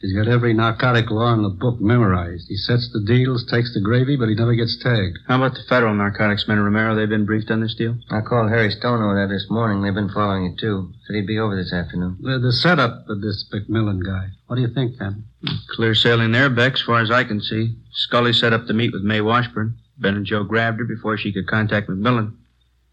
He's 0.05 0.13
got 0.13 0.29
every 0.29 0.53
narcotic 0.53 1.11
law 1.11 1.33
in 1.33 1.43
the 1.43 1.49
book 1.49 1.81
memorized. 1.81 2.49
He 2.49 2.57
sets 2.57 2.93
the 2.93 3.01
deals, 3.01 3.47
takes 3.47 3.73
the 3.73 3.81
gravy, 3.81 4.17
but 4.17 4.29
he 4.29 4.35
never 4.35 4.55
gets 4.55 4.77
tagged. 4.77 5.17
How 5.27 5.37
about 5.37 5.55
the 5.55 5.63
federal 5.67 5.95
narcotics 5.95 6.47
men, 6.47 6.61
Romero? 6.61 6.95
They've 6.95 7.09
been 7.09 7.25
briefed 7.25 7.51
on 7.51 7.63
this 7.63 7.75
deal? 7.75 7.97
I 8.11 8.21
called 8.21 8.51
Harry 8.51 8.71
Stone 8.71 9.01
over 9.01 9.15
there 9.15 9.29
this 9.29 9.47
morning. 9.49 9.81
They've 9.81 9.95
been 9.95 10.11
following 10.11 10.45
it, 10.45 10.59
too. 10.59 10.93
Said 11.07 11.17
he'd 11.17 11.27
be 11.27 11.39
over 11.39 11.57
this 11.57 11.73
afternoon. 11.73 12.19
The, 12.21 12.39
the 12.39 12.53
setup 12.53 13.09
of 13.09 13.23
this 13.23 13.49
McMillan 13.51 14.05
guy. 14.05 14.29
What 14.47 14.57
do 14.57 14.61
you 14.61 14.75
think, 14.75 14.99
Ken? 14.99 15.25
Clear 15.71 15.95
sailing 15.95 16.33
there, 16.33 16.51
Beck, 16.51 16.75
as 16.75 16.83
far 16.83 17.01
as 17.01 17.11
I 17.11 17.25
can 17.25 17.41
see. 17.41 17.75
Scully 17.93 18.35
set 18.35 18.53
up 18.53 18.67
to 18.67 18.75
meet 18.75 18.93
with 18.93 19.05
May 19.05 19.23
Washburn. 19.23 19.79
Ben 19.97 20.17
and 20.17 20.27
Joe 20.27 20.45
grabbed 20.45 20.81
her 20.81 20.85
before 20.85 21.17
she 21.17 21.33
could 21.33 21.47
contact 21.47 21.89
McMillan. 21.89 22.37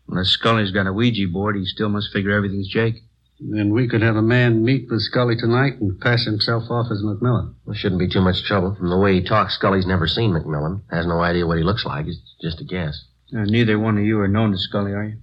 Unless 0.08 0.30
Scully's 0.30 0.72
got 0.72 0.88
a 0.88 0.94
Ouija 0.94 1.28
board, 1.28 1.58
he 1.58 1.66
still 1.66 1.90
must 1.90 2.14
figure 2.14 2.32
everything's 2.32 2.70
Jake. 2.70 3.04
Then 3.44 3.74
we 3.74 3.88
could 3.88 4.04
have 4.04 4.16
a 4.16 4.22
man 4.22 4.64
meet 4.64 4.88
with 4.90 5.02
Scully 5.02 5.36
tonight 5.36 5.82
and 5.82 6.00
pass 6.00 6.26
himself 6.26 6.70
off 6.70 6.92
as 6.92 7.02
McMillan. 7.02 7.56
Well, 7.66 7.74
shouldn't 7.74 8.00
be 8.00 8.08
too 8.08 8.22
much 8.22 8.44
trouble. 8.44 8.76
From 8.76 8.90
the 8.90 9.00
way 9.00 9.16
he 9.16 9.24
talks, 9.24 9.56
Scully's 9.56 9.88
never 9.88 10.06
seen 10.06 10.32
McMillan. 10.32 10.82
Has 10.92 11.08
no 11.08 11.22
idea 11.22 11.48
what 11.48 11.58
he 11.58 11.64
looks 11.64 11.84
like. 11.84 12.06
It's 12.06 12.22
just 12.40 12.62
a 12.62 12.64
guess. 12.64 13.04
Uh, 13.36 13.46
neither 13.46 13.80
one 13.80 13.98
of 13.98 14.04
you 14.04 14.20
are 14.20 14.28
known 14.28 14.52
to 14.52 14.60
Scully, 14.60 14.92
are 14.92 15.06
you? 15.06 15.18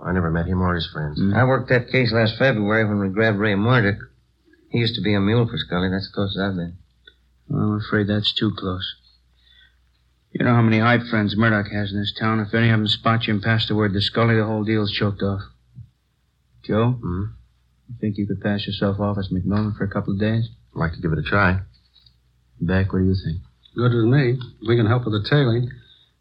I 0.00 0.12
never 0.12 0.30
met 0.30 0.46
him 0.46 0.62
or 0.62 0.74
his 0.74 0.86
friends. 0.86 1.20
I 1.34 1.42
worked 1.44 1.68
that 1.70 1.88
case 1.88 2.12
last 2.12 2.38
February 2.38 2.84
when 2.84 3.00
we 3.00 3.08
grabbed 3.08 3.38
Ray 3.38 3.56
Murdoch. 3.56 3.98
He 4.70 4.78
used 4.78 4.94
to 4.94 5.02
be 5.02 5.14
a 5.14 5.20
mule 5.20 5.48
for 5.48 5.58
Scully. 5.58 5.88
That's 5.90 6.08
the 6.08 6.14
closest 6.14 6.38
I've 6.38 6.54
been. 6.54 6.76
Well, 7.48 7.60
I'm 7.60 7.80
afraid 7.80 8.06
that's 8.06 8.32
too 8.32 8.52
close. 8.56 8.94
You 10.30 10.44
know 10.44 10.54
how 10.54 10.62
many 10.62 10.78
hype 10.78 11.06
friends 11.10 11.36
Murdoch 11.36 11.72
has 11.72 11.92
in 11.92 11.98
this 11.98 12.14
town. 12.18 12.38
If 12.38 12.54
any 12.54 12.70
of 12.70 12.78
them 12.78 12.86
spot 12.86 13.26
you 13.26 13.34
and 13.34 13.42
pass 13.42 13.66
the 13.66 13.74
word 13.74 13.94
to 13.94 14.00
Scully, 14.00 14.36
the 14.36 14.44
whole 14.44 14.64
deal's 14.64 14.92
choked 14.92 15.22
off. 15.22 15.42
Joe? 16.62 16.92
Hmm? 16.92 17.24
You 17.88 17.96
think 18.00 18.16
you 18.16 18.26
could 18.26 18.40
pass 18.40 18.66
yourself 18.66 19.00
off 19.00 19.18
as 19.18 19.28
McMillan 19.28 19.76
for 19.76 19.84
a 19.84 19.90
couple 19.90 20.14
of 20.14 20.20
days? 20.20 20.48
I'd 20.74 20.78
like 20.78 20.92
to 20.92 21.00
give 21.00 21.12
it 21.12 21.18
a 21.18 21.22
try. 21.22 21.60
Beck, 22.60 22.92
what 22.92 23.00
do 23.00 23.04
you 23.04 23.14
think? 23.14 23.42
Good 23.74 23.92
with 23.92 24.06
me. 24.06 24.38
We 24.66 24.76
can 24.76 24.86
help 24.86 25.04
with 25.04 25.14
the 25.14 25.28
tailing. 25.28 25.70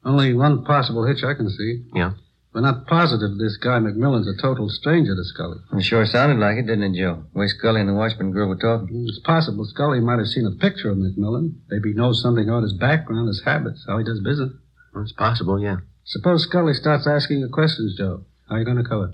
Only 0.04 0.34
one 0.34 0.66
possible 0.66 1.06
hitch 1.06 1.24
I 1.24 1.34
can 1.34 1.50
see. 1.50 1.86
Yeah? 1.94 2.14
We're 2.54 2.62
not 2.62 2.86
positive 2.86 3.38
this 3.38 3.58
guy 3.58 3.80
McMillan's 3.80 4.28
a 4.28 4.40
total 4.40 4.70
stranger 4.70 5.16
to 5.16 5.24
Scully. 5.24 5.58
It 5.74 5.84
sure 5.84 6.06
sounded 6.06 6.38
like 6.38 6.58
it, 6.58 6.68
didn't 6.68 6.94
it, 6.94 7.00
Joe? 7.00 7.24
The 7.34 7.40
way 7.40 7.48
Scully 7.48 7.82
and 7.82 7.90
the 7.90 7.96
Washburn 7.96 8.32
girl 8.32 8.50
were 8.50 8.58
talking. 8.58 8.94
Mm, 8.94 9.08
it's 9.08 9.20
possible 9.20 9.66
Scully 9.66 10.00
might 10.00 10.20
have 10.20 10.28
seen 10.28 10.46
a 10.46 10.52
picture 10.52 10.92
of 10.92 10.98
McMillan. 10.98 11.56
Maybe 11.70 11.90
he 11.90 11.96
knows 11.96 12.22
something 12.22 12.48
about 12.48 12.62
his 12.64 12.74
background, 12.74 13.28
his 13.28 13.42
habits, 13.44 13.86
how 13.88 13.98
he 13.98 14.04
does 14.04 14.20
business. 14.20 14.52
Well, 14.94 15.04
it's 15.04 15.14
possible, 15.14 15.60
yeah. 15.60 15.78
Suppose 16.04 16.44
Scully 16.44 16.74
starts 16.74 17.08
asking 17.08 17.40
you 17.40 17.50
questions, 17.50 17.98
Joe. 17.98 18.26
How 18.48 18.56
are 18.56 18.60
you 18.60 18.66
going 18.66 18.78
to 18.78 18.84
cover? 18.84 19.14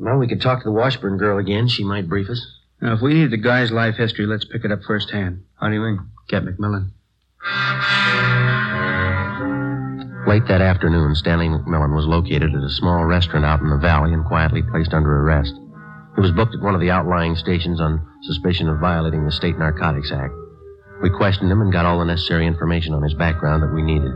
Well, 0.00 0.18
we 0.18 0.28
could 0.28 0.40
talk 0.40 0.60
to 0.60 0.64
the 0.64 0.72
Washburn 0.72 1.18
girl 1.18 1.38
again. 1.38 1.66
She 1.66 1.82
might 1.82 2.08
brief 2.08 2.30
us. 2.30 2.40
Now, 2.80 2.94
if 2.94 3.02
we 3.02 3.14
need 3.14 3.32
the 3.32 3.36
guy's 3.36 3.72
life 3.72 3.96
history, 3.96 4.26
let's 4.26 4.44
pick 4.44 4.64
it 4.64 4.70
up 4.70 4.82
firsthand. 4.86 5.42
How 5.60 5.68
do 5.68 5.74
you 5.74 5.80
mean? 5.80 5.98
Get 6.28 6.44
McMillan. 6.44 6.92
Late 10.28 10.46
that 10.46 10.60
afternoon, 10.60 11.16
Stanley 11.16 11.48
McMillan 11.48 11.96
was 11.96 12.06
located 12.06 12.54
at 12.54 12.62
a 12.62 12.70
small 12.70 13.04
restaurant 13.04 13.44
out 13.44 13.60
in 13.60 13.70
the 13.70 13.78
valley 13.78 14.12
and 14.12 14.24
quietly 14.24 14.62
placed 14.62 14.92
under 14.94 15.22
arrest. 15.22 15.54
He 16.14 16.20
was 16.20 16.30
booked 16.30 16.54
at 16.54 16.62
one 16.62 16.74
of 16.74 16.80
the 16.80 16.90
outlying 16.90 17.34
stations 17.34 17.80
on 17.80 18.06
suspicion 18.22 18.68
of 18.68 18.78
violating 18.78 19.24
the 19.24 19.32
State 19.32 19.58
Narcotics 19.58 20.12
Act. 20.12 20.34
We 21.02 21.10
questioned 21.10 21.50
him 21.50 21.60
and 21.60 21.72
got 21.72 21.86
all 21.86 21.98
the 21.98 22.04
necessary 22.04 22.46
information 22.46 22.94
on 22.94 23.02
his 23.02 23.14
background 23.14 23.62
that 23.62 23.74
we 23.74 23.82
needed. 23.82 24.12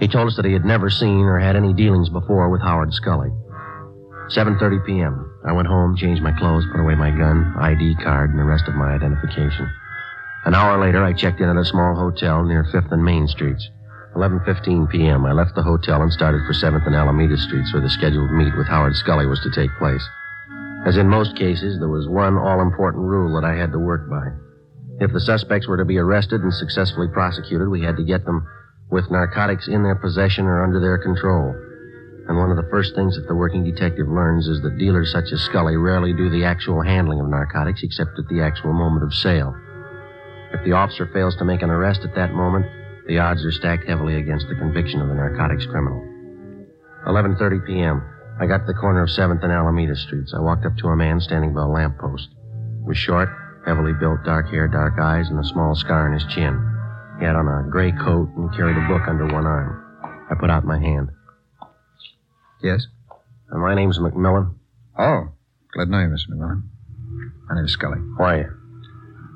He 0.00 0.08
told 0.08 0.28
us 0.28 0.36
that 0.36 0.46
he 0.46 0.52
had 0.52 0.64
never 0.64 0.90
seen 0.90 1.26
or 1.26 1.38
had 1.38 1.54
any 1.54 1.74
dealings 1.74 2.08
before 2.08 2.48
with 2.48 2.62
Howard 2.62 2.92
Scully. 2.92 3.30
7:30 4.30 4.86
p.m. 4.86 5.40
I 5.44 5.52
went 5.52 5.66
home, 5.66 5.96
changed 5.96 6.22
my 6.22 6.32
clothes, 6.32 6.64
put 6.70 6.80
away 6.80 6.94
my 6.94 7.10
gun, 7.10 7.54
ID 7.58 7.96
card, 8.02 8.30
and 8.30 8.38
the 8.38 8.44
rest 8.44 8.68
of 8.68 8.74
my 8.74 8.94
identification. 8.94 9.68
An 10.44 10.54
hour 10.54 10.78
later, 10.78 11.02
I 11.04 11.12
checked 11.12 11.40
in 11.40 11.48
at 11.48 11.56
a 11.56 11.64
small 11.64 11.96
hotel 11.96 12.44
near 12.44 12.64
5th 12.64 12.92
and 12.92 13.04
Main 13.04 13.26
Streets. 13.26 13.68
11:15 14.14 14.88
p.m. 14.90 15.26
I 15.26 15.32
left 15.32 15.54
the 15.54 15.62
hotel 15.62 16.02
and 16.02 16.12
started 16.12 16.42
for 16.46 16.52
7th 16.52 16.86
and 16.86 16.94
Alameda 16.94 17.36
Streets, 17.36 17.72
where 17.72 17.82
the 17.82 17.90
scheduled 17.90 18.30
meet 18.30 18.56
with 18.56 18.68
Howard 18.68 18.94
Scully 18.94 19.26
was 19.26 19.40
to 19.40 19.50
take 19.50 19.70
place. 19.78 20.02
As 20.86 20.96
in 20.96 21.08
most 21.08 21.36
cases, 21.36 21.78
there 21.78 21.88
was 21.88 22.08
one 22.08 22.38
all-important 22.38 23.04
rule 23.04 23.34
that 23.34 23.46
I 23.46 23.54
had 23.54 23.72
to 23.72 23.78
work 23.78 24.08
by. 24.08 24.30
If 25.04 25.12
the 25.12 25.20
suspects 25.20 25.66
were 25.66 25.76
to 25.76 25.84
be 25.84 25.98
arrested 25.98 26.40
and 26.40 26.54
successfully 26.54 27.08
prosecuted, 27.08 27.68
we 27.68 27.82
had 27.82 27.96
to 27.96 28.04
get 28.04 28.24
them 28.24 28.46
with 28.90 29.10
narcotics 29.10 29.68
in 29.68 29.82
their 29.82 29.96
possession 29.96 30.46
or 30.46 30.62
under 30.62 30.80
their 30.80 30.98
control. 30.98 31.54
And 32.28 32.36
one 32.38 32.50
of 32.50 32.56
the 32.56 32.68
first 32.70 32.94
things 32.94 33.16
that 33.16 33.26
the 33.26 33.34
working 33.34 33.64
detective 33.64 34.08
learns 34.08 34.46
is 34.46 34.60
that 34.62 34.78
dealers 34.78 35.10
such 35.12 35.32
as 35.32 35.40
Scully 35.42 35.76
rarely 35.76 36.12
do 36.12 36.30
the 36.30 36.44
actual 36.44 36.82
handling 36.82 37.20
of 37.20 37.28
narcotics 37.28 37.82
except 37.82 38.18
at 38.18 38.28
the 38.28 38.40
actual 38.40 38.72
moment 38.72 39.04
of 39.04 39.14
sale. 39.14 39.54
If 40.52 40.64
the 40.64 40.72
officer 40.72 41.06
fails 41.12 41.36
to 41.36 41.44
make 41.44 41.62
an 41.62 41.70
arrest 41.70 42.02
at 42.04 42.14
that 42.14 42.34
moment, 42.34 42.66
the 43.06 43.18
odds 43.18 43.44
are 43.44 43.52
stacked 43.52 43.88
heavily 43.88 44.16
against 44.16 44.48
the 44.48 44.54
conviction 44.54 45.00
of 45.00 45.08
the 45.08 45.14
narcotics 45.14 45.66
criminal. 45.66 46.00
11:30 47.06 47.66
p.m. 47.66 48.02
I 48.38 48.46
got 48.46 48.58
to 48.58 48.66
the 48.66 48.78
corner 48.78 49.02
of 49.02 49.10
7th 49.10 49.42
and 49.42 49.52
Alameda 49.52 49.96
Streets. 49.96 50.34
I 50.34 50.40
walked 50.40 50.66
up 50.66 50.76
to 50.78 50.88
a 50.88 50.96
man 50.96 51.20
standing 51.20 51.54
by 51.54 51.62
a 51.62 51.68
lamppost. 51.68 52.28
He 52.82 52.88
was 52.88 52.96
short, 52.96 53.28
heavily 53.66 53.92
built, 53.92 54.24
dark 54.24 54.48
hair, 54.50 54.68
dark 54.68 54.98
eyes, 54.98 55.28
and 55.28 55.38
a 55.38 55.44
small 55.44 55.74
scar 55.74 56.06
on 56.06 56.12
his 56.12 56.24
chin. 56.32 56.54
He 57.18 57.24
had 57.24 57.36
on 57.36 57.48
a 57.48 57.68
gray 57.70 57.92
coat 57.92 58.28
and 58.36 58.54
carried 58.54 58.76
a 58.76 58.88
book 58.88 59.08
under 59.08 59.26
one 59.26 59.46
arm. 59.46 59.84
I 60.30 60.34
put 60.34 60.50
out 60.50 60.64
my 60.64 60.78
hand. 60.78 61.10
Yes? 62.62 62.86
Uh, 63.52 63.58
my 63.58 63.74
name's 63.74 63.98
McMillan. 63.98 64.54
Oh, 64.98 65.28
glad 65.72 65.86
to 65.86 65.90
know 65.90 66.00
you, 66.00 66.08
Mr. 66.08 66.30
McMillan. 66.34 66.62
My 67.48 67.56
name's 67.56 67.72
Scully. 67.72 67.98
Why? 68.16 68.42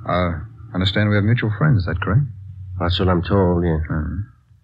Uh, 0.07 0.41
I 0.71 0.75
understand 0.75 1.09
we 1.09 1.17
have 1.17 1.25
mutual 1.25 1.53
friends, 1.57 1.81
is 1.81 1.87
that 1.87 2.01
correct? 2.01 2.23
That's 2.79 2.99
what 2.99 3.09
I'm 3.09 3.23
told, 3.23 3.65
yeah. 3.65 3.79
Uh, 3.91 4.05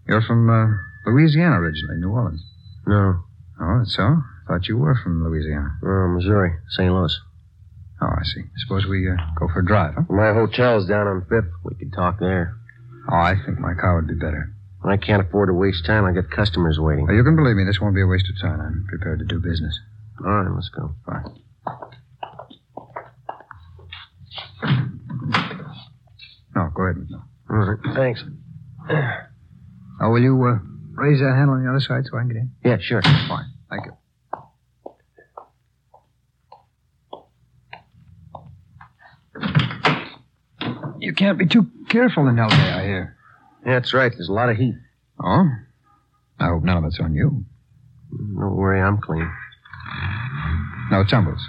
you're 0.06 0.22
from 0.22 0.50
uh, 0.50 1.10
Louisiana 1.10 1.60
originally, 1.60 1.96
New 1.98 2.10
Orleans. 2.10 2.44
No. 2.86 3.22
Oh, 3.60 3.78
that's 3.78 3.94
so? 3.94 4.22
Thought 4.48 4.68
you 4.68 4.76
were 4.78 4.98
from 5.02 5.24
Louisiana. 5.24 5.78
Uh, 5.82 6.08
Missouri, 6.08 6.52
St. 6.70 6.92
Louis. 6.92 7.16
Oh, 8.02 8.08
I 8.08 8.24
see. 8.24 8.42
Suppose 8.64 8.86
we 8.86 9.08
uh, 9.08 9.14
go 9.38 9.46
for 9.52 9.60
a 9.60 9.64
drive, 9.66 9.94
huh? 9.94 10.02
My 10.08 10.32
hotel's 10.32 10.86
down 10.88 11.06
on 11.06 11.26
Fifth. 11.28 11.52
We 11.64 11.74
could 11.74 11.92
talk 11.92 12.18
there. 12.18 12.56
Oh, 13.10 13.16
I 13.16 13.34
think 13.44 13.58
my 13.58 13.74
car 13.74 13.96
would 13.96 14.08
be 14.08 14.14
better. 14.14 14.52
I 14.82 14.96
can't 14.96 15.26
afford 15.26 15.48
to 15.48 15.52
waste 15.52 15.84
time. 15.84 16.04
I 16.04 16.12
got 16.12 16.30
customers 16.30 16.78
waiting. 16.80 17.06
You 17.10 17.22
can 17.22 17.36
believe 17.36 17.56
me, 17.56 17.64
this 17.64 17.80
won't 17.80 17.94
be 17.94 18.02
a 18.02 18.06
waste 18.06 18.26
of 18.28 18.40
time. 18.40 18.60
I'm 18.60 18.86
prepared 18.88 19.18
to 19.18 19.24
do 19.24 19.38
business. 19.38 19.78
All 20.24 20.32
right, 20.32 20.54
let's 20.54 20.70
go. 20.70 20.94
Fine. 21.06 21.24
No, 26.54 26.70
go 26.74 26.82
ahead. 26.82 27.08
All 27.50 27.56
right, 27.56 27.78
thanks. 27.94 28.22
Oh, 30.00 30.10
will 30.10 30.22
you 30.22 30.42
uh, 30.44 30.58
raise 30.94 31.20
that 31.20 31.34
handle 31.36 31.54
on 31.56 31.64
the 31.64 31.70
other 31.70 31.80
side 31.80 32.04
so 32.10 32.16
I 32.16 32.20
can 32.20 32.28
get 32.28 32.36
in? 32.38 32.50
Yeah, 32.64 32.78
sure. 32.80 33.02
Fine. 33.02 33.52
Thank 33.68 33.86
you. 33.86 33.92
You 40.98 41.14
can't 41.14 41.38
be 41.38 41.46
too 41.46 41.66
careful 41.88 42.28
in 42.28 42.38
L.A., 42.38 42.52
I 42.52 42.82
hear. 42.84 43.16
Yeah, 43.64 43.74
that's 43.74 43.92
right. 43.92 44.12
There's 44.12 44.28
a 44.28 44.32
lot 44.32 44.48
of 44.48 44.56
heat. 44.56 44.74
Oh? 45.22 45.48
I 46.38 46.46
hope 46.46 46.64
none 46.64 46.78
of 46.78 46.84
it's 46.84 46.98
on 47.00 47.14
you. 47.14 47.44
Don't 48.10 48.56
worry, 48.56 48.80
I'm 48.80 48.98
clean. 48.98 49.30
No 50.90 51.04
tumbles. 51.04 51.40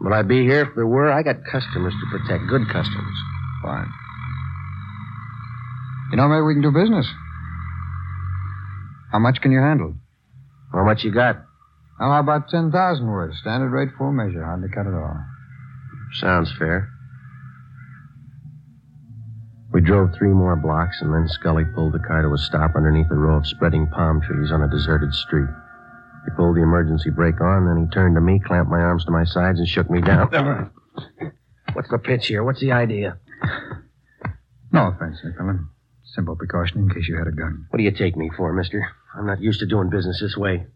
Would 0.00 0.12
I 0.12 0.22
be 0.22 0.42
here 0.42 0.62
if 0.62 0.74
there 0.74 0.86
were? 0.86 1.10
I 1.10 1.22
got 1.22 1.44
customers 1.44 1.94
to 1.94 2.18
protect. 2.18 2.48
Good 2.48 2.66
customers. 2.68 3.16
Fine. 3.62 3.88
You 6.10 6.16
know, 6.16 6.28
maybe 6.28 6.42
we 6.42 6.54
can 6.54 6.62
do 6.62 6.70
business. 6.70 7.06
How 9.12 9.18
much 9.18 9.40
can 9.40 9.52
you 9.52 9.60
handle? 9.60 9.94
How 10.72 10.84
much 10.84 11.04
you 11.04 11.12
got? 11.12 11.36
How 11.98 12.18
about 12.18 12.48
10000 12.48 13.06
worth? 13.06 13.34
Standard 13.36 13.70
rate 13.70 13.90
full 13.98 14.12
measure. 14.12 14.44
Hardly 14.44 14.68
cut 14.68 14.86
at 14.86 14.94
all. 14.94 15.18
Sounds 16.14 16.52
fair. 16.58 16.88
We 19.72 19.80
drove 19.80 20.10
three 20.14 20.28
more 20.30 20.56
blocks, 20.56 21.00
and 21.00 21.14
then 21.14 21.28
Scully 21.28 21.64
pulled 21.64 21.92
the 21.92 22.00
car 22.00 22.22
to 22.22 22.34
a 22.34 22.38
stop 22.38 22.74
underneath 22.74 23.10
a 23.10 23.14
row 23.14 23.36
of 23.36 23.46
spreading 23.46 23.86
palm 23.86 24.20
trees 24.20 24.50
on 24.50 24.62
a 24.62 24.68
deserted 24.68 25.14
street. 25.14 25.48
He 26.24 26.30
pulled 26.36 26.56
the 26.56 26.62
emergency 26.62 27.10
brake 27.10 27.40
on, 27.40 27.66
then 27.66 27.84
he 27.84 27.90
turned 27.94 28.16
to 28.16 28.20
me, 28.20 28.40
clamped 28.44 28.70
my 28.70 28.80
arms 28.80 29.04
to 29.04 29.12
my 29.12 29.24
sides, 29.24 29.58
and 29.58 29.68
shook 29.68 29.88
me 29.88 30.00
down. 30.00 30.28
What's 31.72 31.88
the 31.88 31.98
pitch 31.98 32.26
here? 32.26 32.42
What's 32.42 32.60
the 32.60 32.72
idea? 32.72 33.18
No 34.72 34.88
offense, 34.88 35.18
McMillan. 35.24 35.68
Simple 36.14 36.34
precaution 36.34 36.78
in 36.78 36.90
case 36.90 37.08
you 37.08 37.16
had 37.16 37.28
a 37.28 37.32
gun. 37.32 37.66
What 37.70 37.78
do 37.78 37.84
you 37.84 37.92
take 37.92 38.16
me 38.16 38.30
for, 38.36 38.52
mister? 38.52 38.84
I'm 39.16 39.26
not 39.26 39.40
used 39.40 39.60
to 39.60 39.66
doing 39.66 39.88
business 39.88 40.20
this 40.20 40.36
way. 40.36 40.66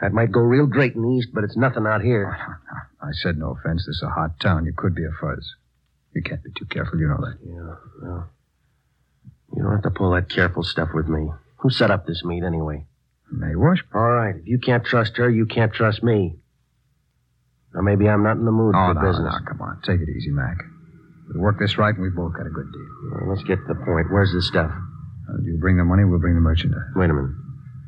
That 0.00 0.12
might 0.12 0.32
go 0.32 0.40
real 0.40 0.66
great 0.66 0.94
in 0.94 1.02
the 1.02 1.08
East, 1.18 1.28
but 1.34 1.44
it's 1.44 1.56
nothing 1.56 1.86
out 1.86 2.00
here. 2.00 2.34
Oh, 2.40 3.06
I 3.06 3.10
said 3.12 3.36
no 3.36 3.50
offense. 3.50 3.84
This 3.86 3.96
is 3.96 4.02
a 4.02 4.10
hot 4.10 4.40
town. 4.40 4.64
You 4.64 4.72
could 4.76 4.94
be 4.94 5.04
a 5.04 5.10
fuzz. 5.20 5.54
You 6.14 6.22
can't 6.22 6.42
be 6.42 6.50
too 6.58 6.66
careful. 6.66 6.98
You 6.98 7.08
know 7.08 7.18
that. 7.20 7.38
Yeah, 7.44 7.74
well. 8.02 8.30
You 9.54 9.62
don't 9.62 9.72
have 9.72 9.82
to 9.82 9.90
pull 9.90 10.12
that 10.12 10.28
careful 10.28 10.62
stuff 10.62 10.90
with 10.94 11.06
me. 11.08 11.30
Who 11.58 11.70
set 11.70 11.90
up 11.90 12.06
this 12.06 12.22
meet, 12.24 12.44
anyway? 12.44 12.86
May 13.30 13.56
Washburn. 13.56 14.00
All 14.00 14.10
right. 14.10 14.34
If 14.36 14.46
you 14.46 14.58
can't 14.58 14.84
trust 14.84 15.16
her, 15.16 15.28
you 15.28 15.46
can't 15.46 15.72
trust 15.72 16.02
me. 16.02 16.36
Or 17.74 17.82
maybe 17.82 18.08
I'm 18.08 18.22
not 18.22 18.36
in 18.36 18.44
the 18.44 18.52
mood 18.52 18.74
Oh, 18.76 18.88
for 18.88 18.94
no, 18.94 19.00
business. 19.00 19.34
no, 19.38 19.46
come 19.46 19.60
on. 19.60 19.80
Take 19.84 20.00
it 20.00 20.08
easy, 20.08 20.30
Mac. 20.30 20.56
We 21.34 21.40
work 21.40 21.58
this 21.58 21.76
right, 21.76 21.92
and 21.94 22.02
we 22.02 22.08
both 22.08 22.32
got 22.32 22.46
a 22.46 22.50
good 22.50 22.72
deal. 22.72 22.88
Well, 23.12 23.28
let's 23.34 23.42
get 23.44 23.56
to 23.56 23.64
the 23.68 23.74
point. 23.84 24.10
Where's 24.10 24.32
the 24.32 24.40
stuff? 24.42 24.70
Uh, 24.70 25.42
you 25.44 25.58
bring 25.60 25.76
the 25.76 25.84
money, 25.84 26.04
we'll 26.04 26.18
bring 26.20 26.34
the 26.34 26.40
merchandise. 26.40 26.88
Wait 26.96 27.10
a 27.10 27.12
minute. 27.12 27.32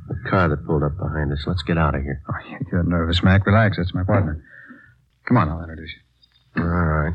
The 0.08 0.28
car 0.28 0.48
that 0.50 0.66
pulled 0.66 0.82
up 0.82 0.98
behind 0.98 1.32
us. 1.32 1.44
Let's 1.46 1.62
get 1.62 1.78
out 1.78 1.94
of 1.94 2.02
here. 2.02 2.20
Oh, 2.28 2.34
you're 2.72 2.82
nervous, 2.82 3.22
Mac. 3.22 3.46
Relax. 3.46 3.78
That's 3.78 3.94
my 3.94 4.04
partner. 4.04 4.44
Come 5.26 5.38
on, 5.38 5.48
I'll 5.48 5.60
introduce 5.60 5.90
you. 6.56 6.62
All 6.62 6.68
right. 6.68 7.14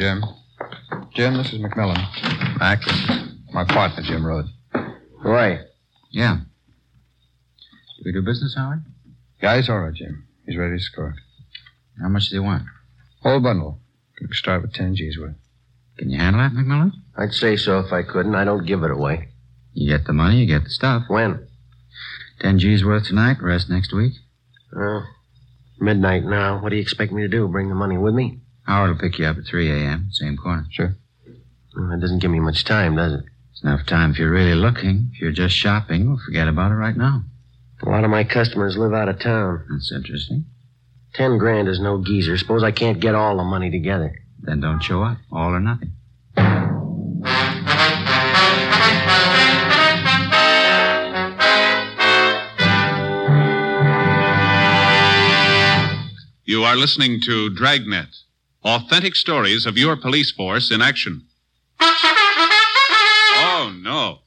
Jim. 0.00 0.24
Jim, 1.14 1.36
this 1.36 1.52
is 1.52 1.60
McMillan. 1.60 2.58
Mac, 2.58 2.82
this 2.82 2.96
is 2.96 3.32
my 3.52 3.64
partner, 3.64 4.02
Jim 4.02 4.24
Rhodes. 4.24 4.48
Who 4.72 5.28
are 5.28 5.50
you? 5.50 5.58
Yeah. 6.10 6.38
Do 6.38 8.02
we 8.06 8.12
do 8.12 8.22
business, 8.22 8.54
Howard? 8.56 8.82
Yeah, 9.42 9.56
he's 9.56 9.68
all 9.68 9.80
right, 9.80 9.92
Jim. 9.92 10.26
He's 10.46 10.56
ready 10.56 10.78
to 10.78 10.82
score. 10.82 11.14
How 12.00 12.08
much 12.08 12.30
do 12.30 12.36
you 12.36 12.42
want? 12.42 12.62
Whole 13.22 13.40
bundle. 13.40 13.78
Can 14.16 14.32
start 14.32 14.62
with 14.62 14.72
10 14.72 14.94
G's 14.96 15.18
worth? 15.18 15.34
Can 15.98 16.08
you 16.08 16.18
handle 16.18 16.40
that, 16.40 16.52
McMillan? 16.52 16.92
I'd 17.18 17.34
say 17.34 17.58
so 17.58 17.80
if 17.80 17.92
I 17.92 18.02
couldn't. 18.02 18.34
I 18.34 18.44
don't 18.44 18.64
give 18.64 18.82
it 18.82 18.90
away. 18.90 19.28
You 19.74 19.94
get 19.94 20.06
the 20.06 20.14
money, 20.14 20.38
you 20.38 20.46
get 20.46 20.64
the 20.64 20.70
stuff. 20.70 21.02
When? 21.08 21.46
Ten 22.40 22.58
G's 22.58 22.82
worth 22.82 23.04
tonight, 23.04 23.36
rest 23.42 23.68
next 23.68 23.92
week. 23.92 24.14
Uh, 24.74 25.02
midnight 25.78 26.24
now. 26.24 26.58
What 26.62 26.70
do 26.70 26.76
you 26.76 26.82
expect 26.82 27.12
me 27.12 27.20
to 27.20 27.28
do? 27.28 27.46
Bring 27.48 27.68
the 27.68 27.74
money 27.74 27.98
with 27.98 28.14
me? 28.14 28.40
Howard 28.66 28.90
will 28.90 28.98
pick 28.98 29.18
you 29.18 29.26
up 29.26 29.38
at 29.38 29.44
3 29.44 29.70
a.m., 29.70 30.08
same 30.12 30.36
corner. 30.36 30.66
Sure. 30.70 30.94
Well, 31.76 31.88
that 31.90 32.00
doesn't 32.00 32.20
give 32.20 32.30
me 32.30 32.40
much 32.40 32.64
time, 32.64 32.96
does 32.96 33.14
it? 33.14 33.24
It's 33.52 33.62
enough 33.62 33.86
time 33.86 34.12
if 34.12 34.18
you're 34.18 34.30
really 34.30 34.54
looking. 34.54 35.10
If 35.12 35.20
you're 35.20 35.32
just 35.32 35.54
shopping, 35.54 36.08
we'll 36.08 36.20
forget 36.24 36.48
about 36.48 36.72
it 36.72 36.76
right 36.76 36.96
now. 36.96 37.24
A 37.82 37.88
lot 37.88 38.04
of 38.04 38.10
my 38.10 38.24
customers 38.24 38.76
live 38.76 38.92
out 38.92 39.08
of 39.08 39.20
town. 39.20 39.66
That's 39.70 39.92
interesting. 39.92 40.44
Ten 41.14 41.38
grand 41.38 41.68
is 41.68 41.80
no 41.80 42.02
geezer. 42.04 42.36
Suppose 42.36 42.62
I 42.62 42.70
can't 42.72 43.00
get 43.00 43.14
all 43.14 43.36
the 43.36 43.44
money 43.44 43.70
together. 43.70 44.14
Then 44.40 44.60
don't 44.60 44.82
show 44.82 45.02
up. 45.02 45.18
All 45.32 45.50
or 45.50 45.60
nothing. 45.60 45.92
You 56.44 56.64
are 56.64 56.76
listening 56.76 57.20
to 57.22 57.50
Dragnet, 57.50 58.08
authentic 58.64 59.16
stories 59.16 59.66
of 59.66 59.76
your 59.76 59.96
police 59.96 60.30
force 60.32 60.70
in 60.70 60.82
action. 60.82 61.26
Oh, 63.42 63.74
no. 63.82 64.18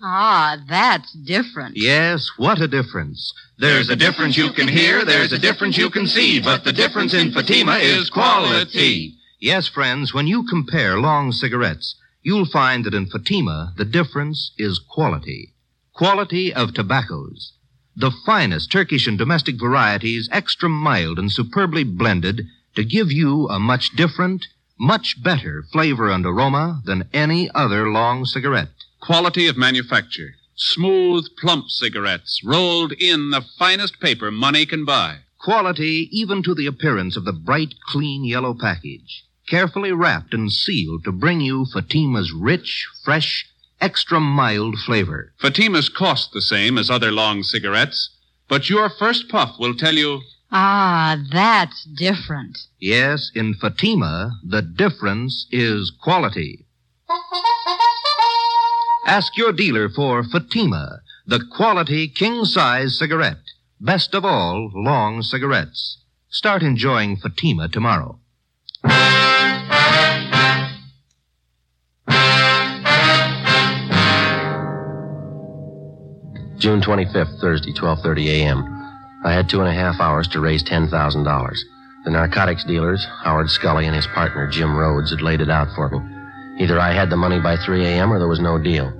Ah, 0.00 0.56
that's 0.68 1.12
different. 1.12 1.76
Yes, 1.76 2.30
what 2.36 2.60
a 2.60 2.68
difference. 2.68 3.32
There's 3.58 3.90
a 3.90 3.96
difference 3.96 4.36
you 4.36 4.52
can 4.52 4.68
hear, 4.68 5.04
there's 5.04 5.32
a 5.32 5.38
difference 5.38 5.76
you 5.76 5.90
can 5.90 6.06
see, 6.06 6.40
but 6.40 6.62
the 6.62 6.72
difference 6.72 7.14
in 7.14 7.32
Fatima 7.32 7.76
is 7.78 8.08
quality. 8.08 9.14
Yes, 9.40 9.66
friends, 9.66 10.14
when 10.14 10.28
you 10.28 10.44
compare 10.48 10.98
long 10.98 11.32
cigarettes, 11.32 11.96
you'll 12.22 12.46
find 12.46 12.84
that 12.84 12.94
in 12.94 13.06
Fatima, 13.06 13.72
the 13.76 13.84
difference 13.84 14.52
is 14.56 14.78
quality. 14.78 15.54
Quality 15.94 16.54
of 16.54 16.74
tobaccos. 16.74 17.52
The 18.00 18.12
finest 18.12 18.70
Turkish 18.70 19.08
and 19.08 19.18
domestic 19.18 19.58
varieties, 19.58 20.28
extra 20.30 20.68
mild 20.68 21.18
and 21.18 21.32
superbly 21.32 21.82
blended, 21.82 22.46
to 22.76 22.84
give 22.84 23.10
you 23.10 23.48
a 23.48 23.58
much 23.58 23.96
different, 23.96 24.46
much 24.78 25.20
better 25.20 25.64
flavor 25.72 26.08
and 26.08 26.24
aroma 26.24 26.80
than 26.84 27.08
any 27.12 27.50
other 27.56 27.90
long 27.90 28.24
cigarette. 28.24 28.70
Quality 29.00 29.48
of 29.48 29.56
manufacture. 29.56 30.36
Smooth, 30.54 31.26
plump 31.40 31.70
cigarettes 31.70 32.40
rolled 32.44 32.92
in 32.92 33.30
the 33.30 33.44
finest 33.58 33.98
paper 33.98 34.30
money 34.30 34.64
can 34.64 34.84
buy. 34.84 35.22
Quality 35.40 36.08
even 36.12 36.40
to 36.44 36.54
the 36.54 36.66
appearance 36.66 37.16
of 37.16 37.24
the 37.24 37.32
bright, 37.32 37.74
clean 37.84 38.24
yellow 38.24 38.54
package. 38.54 39.24
Carefully 39.48 39.90
wrapped 39.90 40.32
and 40.32 40.52
sealed 40.52 41.02
to 41.02 41.10
bring 41.10 41.40
you 41.40 41.64
Fatima's 41.64 42.30
rich, 42.32 42.86
fresh, 43.02 43.44
extra 43.80 44.20
mild 44.20 44.76
flavor. 44.86 45.32
Fatimas 45.40 45.92
cost 45.92 46.32
the 46.32 46.42
same 46.42 46.78
as 46.78 46.90
other 46.90 47.10
long 47.12 47.42
cigarettes, 47.42 48.10
but 48.48 48.68
your 48.70 48.88
first 48.88 49.28
puff 49.28 49.58
will 49.58 49.74
tell 49.74 49.94
you 49.94 50.20
Ah, 50.50 51.18
that's 51.30 51.84
different. 51.84 52.56
Yes, 52.80 53.30
in 53.34 53.52
Fatima, 53.54 54.32
the 54.42 54.62
difference 54.62 55.46
is 55.50 55.92
quality. 56.02 56.64
Ask 59.06 59.36
your 59.36 59.52
dealer 59.52 59.88
for 59.88 60.22
Fatima, 60.24 61.00
the 61.26 61.44
quality 61.54 62.08
king 62.08 62.44
size 62.46 62.98
cigarette. 62.98 63.42
Best 63.80 64.14
of 64.14 64.24
all, 64.24 64.70
long 64.74 65.22
cigarettes. 65.22 65.98
Start 66.30 66.62
enjoying 66.62 67.16
Fatima 67.16 67.68
tomorrow. 67.68 68.18
June 76.58 76.80
25th, 76.80 77.38
Thursday, 77.40 77.72
12:30 77.72 78.26
a.m. 78.26 78.64
I 79.24 79.32
had 79.32 79.48
two 79.48 79.60
and 79.60 79.68
a 79.68 79.72
half 79.72 80.00
hours 80.00 80.26
to 80.28 80.40
raise 80.40 80.64
$10,000. 80.64 80.90
The 82.04 82.10
narcotics 82.10 82.64
dealers, 82.64 83.06
Howard 83.22 83.48
Scully 83.48 83.86
and 83.86 83.94
his 83.94 84.08
partner, 84.08 84.48
Jim 84.48 84.76
Rhodes, 84.76 85.10
had 85.10 85.22
laid 85.22 85.40
it 85.40 85.50
out 85.50 85.68
for 85.76 85.88
me. 85.88 86.00
Either 86.58 86.80
I 86.80 86.92
had 86.92 87.10
the 87.10 87.16
money 87.16 87.38
by 87.38 87.56
3 87.56 87.86
a.m. 87.86 88.12
or 88.12 88.18
there 88.18 88.26
was 88.26 88.40
no 88.40 88.58
deal. 88.58 88.92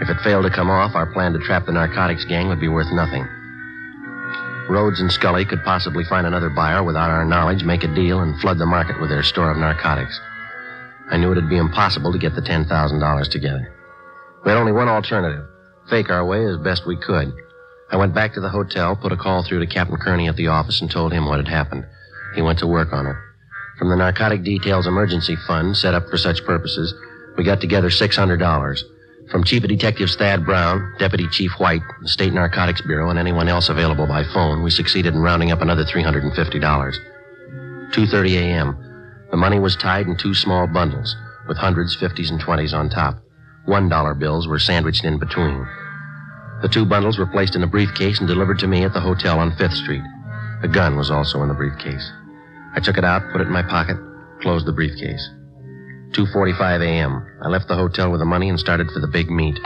If 0.00 0.08
it 0.08 0.22
failed 0.24 0.44
to 0.44 0.50
come 0.50 0.70
off, 0.70 0.94
our 0.94 1.12
plan 1.12 1.34
to 1.34 1.38
trap 1.38 1.66
the 1.66 1.72
narcotics 1.72 2.24
gang 2.24 2.48
would 2.48 2.60
be 2.60 2.68
worth 2.68 2.90
nothing. 2.90 3.28
Rhodes 4.70 5.00
and 5.00 5.12
Scully 5.12 5.44
could 5.44 5.64
possibly 5.64 6.04
find 6.04 6.26
another 6.26 6.48
buyer 6.48 6.82
without 6.82 7.10
our 7.10 7.26
knowledge, 7.26 7.62
make 7.62 7.84
a 7.84 7.94
deal, 7.94 8.20
and 8.20 8.40
flood 8.40 8.56
the 8.56 8.64
market 8.64 8.98
with 9.02 9.10
their 9.10 9.22
store 9.22 9.50
of 9.50 9.58
narcotics. 9.58 10.18
I 11.10 11.18
knew 11.18 11.30
it'd 11.30 11.50
be 11.50 11.58
impossible 11.58 12.12
to 12.12 12.18
get 12.18 12.34
the 12.34 12.40
$10,000 12.40 13.28
together. 13.30 13.74
We 14.44 14.50
had 14.50 14.58
only 14.58 14.72
one 14.72 14.88
alternative 14.88 15.46
fake 15.88 16.10
our 16.10 16.24
way 16.24 16.44
as 16.44 16.56
best 16.58 16.86
we 16.86 16.96
could. 16.96 17.32
I 17.90 17.96
went 17.96 18.14
back 18.14 18.34
to 18.34 18.40
the 18.40 18.48
hotel, 18.48 18.96
put 18.96 19.12
a 19.12 19.16
call 19.16 19.42
through 19.42 19.60
to 19.60 19.66
Captain 19.66 19.96
Kearney 19.96 20.28
at 20.28 20.36
the 20.36 20.48
office, 20.48 20.80
and 20.80 20.90
told 20.90 21.12
him 21.12 21.26
what 21.26 21.38
had 21.38 21.48
happened. 21.48 21.86
He 22.34 22.42
went 22.42 22.58
to 22.60 22.66
work 22.66 22.92
on 22.92 23.06
it. 23.06 23.16
From 23.78 23.90
the 23.90 23.96
Narcotic 23.96 24.42
Details 24.42 24.86
Emergency 24.86 25.36
Fund, 25.46 25.76
set 25.76 25.94
up 25.94 26.08
for 26.08 26.16
such 26.16 26.44
purposes, 26.44 26.94
we 27.36 27.44
got 27.44 27.60
together 27.60 27.90
$600. 27.90 28.80
From 29.30 29.44
Chief 29.44 29.62
of 29.62 29.68
Detectives 29.68 30.16
Thad 30.16 30.44
Brown, 30.44 30.94
Deputy 30.98 31.28
Chief 31.28 31.50
White, 31.58 31.82
the 32.00 32.08
State 32.08 32.32
Narcotics 32.32 32.80
Bureau, 32.82 33.10
and 33.10 33.18
anyone 33.18 33.48
else 33.48 33.68
available 33.68 34.06
by 34.06 34.22
phone, 34.22 34.62
we 34.62 34.70
succeeded 34.70 35.14
in 35.14 35.20
rounding 35.20 35.50
up 35.52 35.60
another 35.60 35.84
$350. 35.84 36.32
2.30 37.92 38.34
a.m. 38.36 39.26
The 39.30 39.36
money 39.36 39.58
was 39.58 39.76
tied 39.76 40.06
in 40.06 40.16
two 40.16 40.34
small 40.34 40.66
bundles, 40.66 41.14
with 41.48 41.56
hundreds, 41.56 41.96
fifties, 41.96 42.30
and 42.30 42.40
twenties 42.40 42.72
on 42.72 42.88
top. 42.88 43.18
One 43.66 43.88
dollar 43.88 44.14
bills 44.14 44.46
were 44.46 44.58
sandwiched 44.58 45.04
in 45.04 45.18
between. 45.18 45.66
The 46.62 46.68
two 46.68 46.86
bundles 46.86 47.18
were 47.18 47.26
placed 47.26 47.54
in 47.54 47.62
a 47.62 47.66
briefcase 47.66 48.20
and 48.20 48.28
delivered 48.28 48.58
to 48.60 48.66
me 48.66 48.84
at 48.84 48.92
the 48.94 49.00
hotel 49.00 49.38
on 49.38 49.56
Fifth 49.56 49.74
Street. 49.74 50.02
A 50.62 50.68
gun 50.68 50.96
was 50.96 51.10
also 51.10 51.42
in 51.42 51.48
the 51.48 51.54
briefcase. 51.54 52.10
I 52.74 52.80
took 52.80 52.96
it 52.96 53.04
out, 53.04 53.22
put 53.32 53.40
it 53.40 53.48
in 53.48 53.52
my 53.52 53.62
pocket, 53.62 53.96
closed 54.40 54.66
the 54.66 54.72
briefcase. 54.72 55.28
2.45 56.12 56.82
a.m. 56.82 57.26
I 57.42 57.48
left 57.48 57.68
the 57.68 57.74
hotel 57.74 58.10
with 58.10 58.20
the 58.20 58.24
money 58.24 58.48
and 58.48 58.58
started 58.58 58.90
for 58.90 59.00
the 59.00 59.08
big 59.08 59.30
meet. 59.30 59.58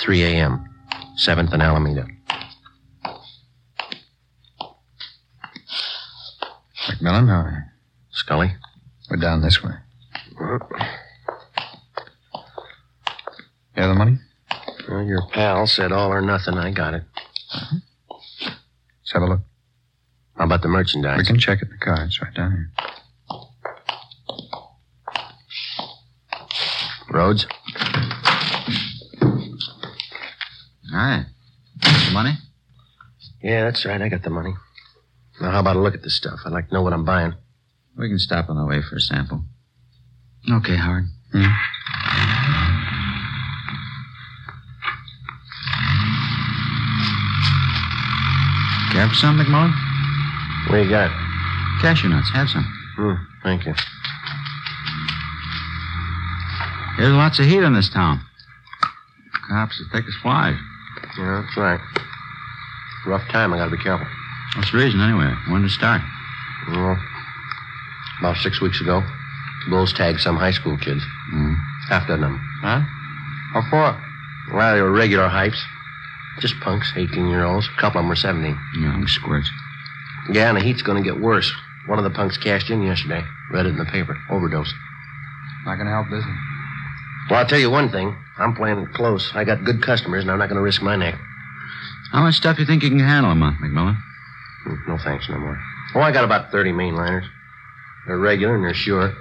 3 0.00 0.22
a.m. 0.24 0.64
7th 1.24 1.52
and 1.52 1.62
Alameda. 1.62 2.06
McMillan, 6.88 7.28
how 7.28 7.42
are 7.42 7.50
you? 7.50 7.72
Scully? 8.12 8.54
We're 9.10 9.18
down 9.18 9.42
this 9.42 9.62
way. 9.62 9.72
You 13.76 13.82
have 13.82 13.90
the 13.90 13.94
money? 13.98 14.18
Well, 14.88 15.02
your 15.02 15.22
pal 15.32 15.66
said 15.66 15.92
all 15.92 16.12
or 16.12 16.20
nothing. 16.20 16.58
I 16.58 16.72
got 16.72 16.94
it. 16.94 17.04
Let's 18.10 19.12
have 19.12 19.22
a 19.22 19.26
look. 19.26 19.40
How 20.36 20.44
about 20.44 20.62
the 20.62 20.68
merchandise? 20.68 21.18
We 21.18 21.24
can 21.24 21.38
check 21.38 21.60
it 21.62 21.66
in 21.66 21.70
the 21.70 21.78
car. 21.78 22.04
It's 22.04 22.20
right 22.20 22.34
down 22.34 22.52
here. 22.52 22.70
Rhodes? 27.10 27.46
All 30.92 30.98
right. 30.98 31.26
The 31.80 32.10
money? 32.12 32.32
Yeah, 33.42 33.64
that's 33.64 33.84
right. 33.84 34.00
I 34.00 34.08
got 34.08 34.22
the 34.22 34.30
money. 34.30 34.54
Now, 35.40 35.50
how 35.50 35.60
about 35.60 35.76
a 35.76 35.80
look 35.80 35.94
at 35.94 36.02
this 36.02 36.16
stuff? 36.16 36.40
I'd 36.44 36.52
like 36.52 36.68
to 36.68 36.74
know 36.74 36.82
what 36.82 36.92
I'm 36.92 37.04
buying. 37.04 37.34
We 37.96 38.08
can 38.08 38.18
stop 38.18 38.48
on 38.48 38.56
the 38.56 38.64
way 38.64 38.80
for 38.82 38.96
a 38.96 39.00
sample. 39.00 39.44
Okay, 40.50 40.76
Howard. 40.76 41.04
Hmm? 41.32 41.44
For 49.08 49.14
some, 49.14 49.38
McMillan? 49.38 49.72
What 50.68 50.76
do 50.76 50.82
you 50.84 50.90
got? 50.90 51.10
Cashew 51.80 52.08
nuts. 52.08 52.30
Have 52.32 52.48
some. 52.48 52.64
Hmm, 52.96 53.14
thank 53.42 53.66
you. 53.66 53.74
There's 56.96 57.12
lots 57.12 57.38
of 57.38 57.46
heat 57.46 57.62
in 57.62 57.74
this 57.74 57.88
town. 57.90 58.20
Cops 59.48 59.80
are 59.80 59.90
thick 59.92 60.06
as 60.06 60.14
flies. 60.22 60.56
Yeah, 61.18 61.42
that's 61.42 61.56
right. 61.56 61.80
Rough 63.06 63.26
time. 63.30 63.52
I 63.52 63.58
gotta 63.58 63.70
be 63.70 63.82
careful. 63.82 64.06
What's 64.56 64.70
the 64.70 64.78
reason, 64.78 65.00
anyway? 65.00 65.34
When 65.48 65.62
did 65.62 65.70
it 65.70 65.74
start? 65.74 66.00
Well, 66.68 66.96
about 68.20 68.36
six 68.36 68.60
weeks 68.60 68.80
ago, 68.80 69.02
Bulls 69.68 69.92
tagged 69.92 70.20
some 70.20 70.36
high 70.36 70.52
school 70.52 70.78
kids. 70.78 71.02
Mm. 71.34 71.56
Half 71.88 72.06
dozen 72.06 72.24
of 72.24 72.30
them. 72.30 72.40
Huh? 72.62 72.80
How 73.52 73.70
far? 73.70 74.04
Well, 74.52 74.74
they 74.74 74.80
were 74.80 74.92
regular 74.92 75.28
hypes. 75.28 75.60
Just 76.40 76.58
punks, 76.60 76.92
18 76.96 77.28
year 77.28 77.44
olds. 77.44 77.68
A 77.76 77.80
couple 77.80 77.98
of 78.00 78.04
them 78.04 78.08
were 78.08 78.16
17. 78.16 78.58
Young 78.80 79.06
squirts. 79.06 79.48
Yeah, 80.30 80.48
and 80.48 80.56
the 80.56 80.62
heat's 80.62 80.82
gonna 80.82 81.02
get 81.02 81.20
worse. 81.20 81.52
One 81.86 81.98
of 81.98 82.04
the 82.04 82.10
punks 82.10 82.36
cashed 82.38 82.70
in 82.70 82.82
yesterday. 82.82 83.24
Read 83.50 83.66
it 83.66 83.70
in 83.70 83.76
the 83.78 83.84
paper. 83.84 84.16
Overdose. 84.30 84.72
Not 85.66 85.76
gonna 85.76 85.90
help, 85.90 86.06
is 86.12 86.24
it? 86.24 86.30
Well, 87.30 87.38
I'll 87.40 87.46
tell 87.46 87.58
you 87.58 87.70
one 87.70 87.90
thing. 87.90 88.16
I'm 88.38 88.54
playing 88.54 88.78
it 88.78 88.92
close. 88.94 89.30
I 89.34 89.44
got 89.44 89.64
good 89.64 89.82
customers, 89.82 90.22
and 90.22 90.30
I'm 90.30 90.38
not 90.38 90.48
gonna 90.48 90.62
risk 90.62 90.82
my 90.82 90.96
neck. 90.96 91.14
How 92.12 92.22
much 92.22 92.34
stuff 92.36 92.56
do 92.56 92.62
you 92.62 92.66
think 92.66 92.82
you 92.82 92.88
can 92.90 92.98
handle 92.98 93.30
a 93.30 93.34
month, 93.34 93.58
McMillan? 93.60 93.96
Mm, 94.66 94.88
No 94.88 94.98
thanks, 94.98 95.28
no 95.28 95.38
more. 95.38 95.58
Oh, 95.94 96.00
I 96.00 96.12
got 96.12 96.24
about 96.24 96.50
30 96.50 96.72
mainliners. 96.72 97.24
They're 98.06 98.18
regular 98.18 98.54
and 98.56 98.64
they're 98.64 98.74
sure. 98.74 99.12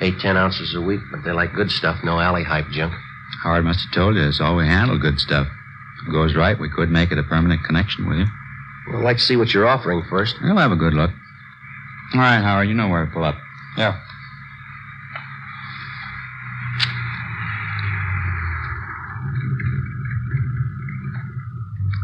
Eight, 0.00 0.18
ten 0.20 0.36
ounces 0.36 0.74
a 0.74 0.80
week, 0.80 1.00
but 1.10 1.24
they 1.24 1.32
like 1.32 1.52
good 1.54 1.70
stuff, 1.70 1.98
no 2.04 2.20
alley 2.20 2.44
hype 2.44 2.68
junk. 2.70 2.92
Howard 3.42 3.64
must 3.64 3.80
have 3.84 3.92
told 3.92 4.14
you 4.16 4.22
it's 4.22 4.40
all 4.40 4.56
we 4.56 4.66
handle 4.66 4.98
good 4.98 5.18
stuff. 5.18 5.48
It 6.08 6.12
goes 6.12 6.34
right, 6.34 6.58
we 6.58 6.70
could 6.70 6.90
make 6.90 7.12
it 7.12 7.18
a 7.18 7.22
permanent 7.22 7.62
connection 7.64 8.08
with 8.08 8.16
you. 8.16 8.24
Well, 8.88 9.00
I'd 9.00 9.04
like 9.04 9.18
to 9.18 9.22
see 9.22 9.36
what 9.36 9.52
you're 9.52 9.68
offering 9.68 10.02
first. 10.08 10.36
We'll 10.40 10.56
have 10.56 10.72
a 10.72 10.76
good 10.76 10.94
look. 10.94 11.10
All 12.14 12.20
right, 12.20 12.40
Howard, 12.40 12.66
you 12.66 12.74
know 12.74 12.88
where 12.88 13.04
to 13.04 13.12
pull 13.12 13.24
up. 13.24 13.36
Yeah. 13.76 14.00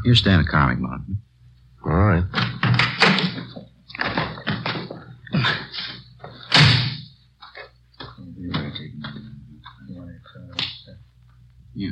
You 0.05 0.15
stay 0.15 0.33
in 0.33 0.43
the 0.43 0.49
car, 0.49 0.77
McMillan. 0.77 1.17
All 1.87 1.93
right. 1.93 2.25
Yeah. 11.77 11.91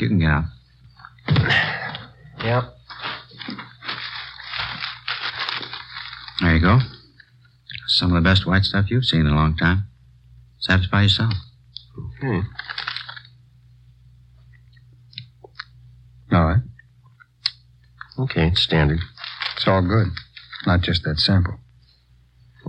You 0.00 0.08
can 0.08 0.18
get 0.18 0.30
out. 0.30 0.44
Yep. 2.42 2.64
There 6.40 6.54
you 6.54 6.60
go. 6.60 6.78
Some 7.86 8.16
of 8.16 8.22
the 8.22 8.26
best 8.26 8.46
white 8.46 8.62
stuff 8.62 8.90
you've 8.90 9.04
seen 9.04 9.20
in 9.20 9.26
a 9.26 9.34
long 9.34 9.56
time. 9.58 9.88
Satisfy 10.58 11.02
yourself. 11.02 11.34
Hmm. 12.20 12.40
All 16.32 16.46
right. 16.46 16.62
Okay, 18.18 18.48
it's 18.48 18.62
standard. 18.62 19.00
It's 19.56 19.68
all 19.68 19.82
good. 19.82 20.08
Not 20.66 20.80
just 20.80 21.04
that 21.04 21.18
sample. 21.18 21.58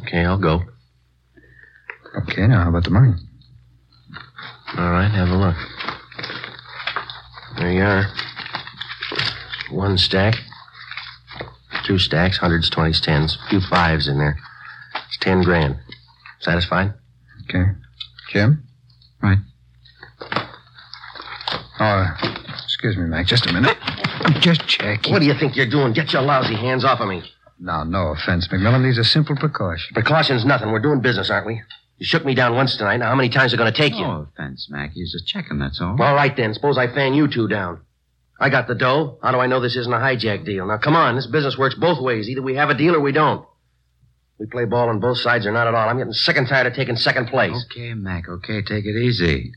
Okay, 0.02 0.26
I'll 0.26 0.38
go. 0.38 0.64
Okay, 2.24 2.48
now 2.48 2.64
how 2.64 2.70
about 2.70 2.84
the 2.84 2.90
money? 2.90 3.14
All 4.78 4.92
right, 4.92 5.10
have 5.10 5.30
a 5.30 5.36
look. 5.36 5.56
There 7.58 7.72
you 7.72 7.84
are. 7.84 8.06
One 9.72 9.98
stack. 9.98 10.36
Two 11.86 11.98
stacks, 11.98 12.38
hundreds, 12.38 12.70
twenties, 12.70 13.02
tens. 13.02 13.38
A 13.46 13.50
few 13.50 13.62
fives 13.62 14.08
in 14.08 14.18
there. 14.18 14.38
It's 15.08 15.18
ten 15.18 15.42
grand. 15.44 15.78
Satisfied? 16.40 16.94
Okay. 17.44 17.72
Jim? 18.30 18.64
Right. 19.22 19.38
Oh, 21.80 22.06
excuse 22.64 22.98
me, 22.98 23.04
Mac. 23.06 23.26
Just 23.26 23.48
a 23.48 23.54
minute. 23.54 23.78
I'm 23.82 24.40
just 24.42 24.68
checking. 24.68 25.12
What 25.12 25.20
do 25.20 25.26
you 25.26 25.34
think 25.34 25.56
you're 25.56 25.70
doing? 25.70 25.94
Get 25.94 26.14
your 26.14 26.22
lousy 26.22 26.56
hands 26.56 26.86
off 26.86 27.00
of 27.00 27.08
me. 27.08 27.24
Now, 27.60 27.84
no 27.84 28.08
offense, 28.08 28.48
McMillan. 28.48 28.84
These 28.84 28.98
are 28.98 29.04
simple 29.04 29.36
precautions. 29.36 29.92
Precautions, 29.94 30.46
nothing. 30.46 30.72
We're 30.72 30.80
doing 30.80 31.02
business, 31.02 31.30
aren't 31.30 31.48
we? 31.48 31.62
You 32.02 32.06
shook 32.08 32.26
me 32.26 32.34
down 32.34 32.56
once 32.56 32.78
tonight. 32.78 32.98
Now, 32.98 33.10
how 33.10 33.16
many 33.16 33.30
times 33.30 33.54
are 33.54 33.58
going 33.58 33.72
to 33.72 33.78
take 33.78 33.94
you? 33.94 34.04
Oh, 34.04 34.12
no 34.12 34.28
offense, 34.34 34.66
Mac. 34.72 34.94
He's 34.94 35.12
just 35.12 35.28
checking, 35.28 35.60
that's 35.60 35.80
all. 35.80 36.02
All 36.02 36.16
right, 36.16 36.36
then. 36.36 36.52
Suppose 36.56 36.76
I 36.76 36.88
fan 36.88 37.14
you 37.14 37.28
two 37.28 37.48
down. 37.48 37.82
I 38.40 38.50
got 38.50 38.68
the 38.68 38.74
dough. 38.74 39.20
How 39.22 39.30
do 39.32 39.38
I 39.38 39.46
know 39.46 39.60
this 39.60 39.76
isn't 39.76 39.94
a 39.94 39.98
hijack 39.98 40.44
deal? 40.44 40.66
Now, 40.66 40.80
come 40.80 40.96
on. 40.96 41.16
This 41.16 41.28
business 41.28 41.60
works 41.60 41.76
both 41.76 42.02
ways. 42.02 42.28
Either 42.28 42.42
we 42.42 42.56
have 42.56 42.72
a 42.72 42.74
deal 42.74 42.96
or 42.96 43.00
we 43.00 43.12
don't. 43.12 43.46
We 44.40 44.48
play 44.48 44.66
ball 44.66 44.90
on 44.90 45.00
both 45.00 45.20
sides 45.20 45.46
or 45.46 45.52
not 45.52 45.68
at 45.68 45.76
all. 45.76 45.88
I'm 45.88 46.00
getting 46.00 46.12
sick 46.14 46.38
and 46.38 46.48
tired 46.48 46.66
of 46.66 46.74
taking 46.74 46.96
second 46.96 47.28
place. 47.28 47.68
Okay, 47.72 47.94
Mac, 47.94 48.28
okay. 48.28 48.64
Take 48.64 48.86
it 48.86 49.00
easy. 49.00 49.52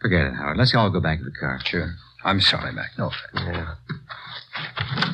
Forget 0.00 0.26
it, 0.26 0.34
Howard. 0.34 0.56
Let's 0.56 0.74
all 0.74 0.90
go 0.90 0.98
back 0.98 1.18
to 1.18 1.24
the 1.24 1.30
car. 1.30 1.60
Sure. 1.64 1.94
I'm 2.24 2.40
sorry, 2.40 2.72
Mac. 2.72 2.90
No 2.98 3.10
offense. 3.10 3.76
Yeah. 4.56 5.13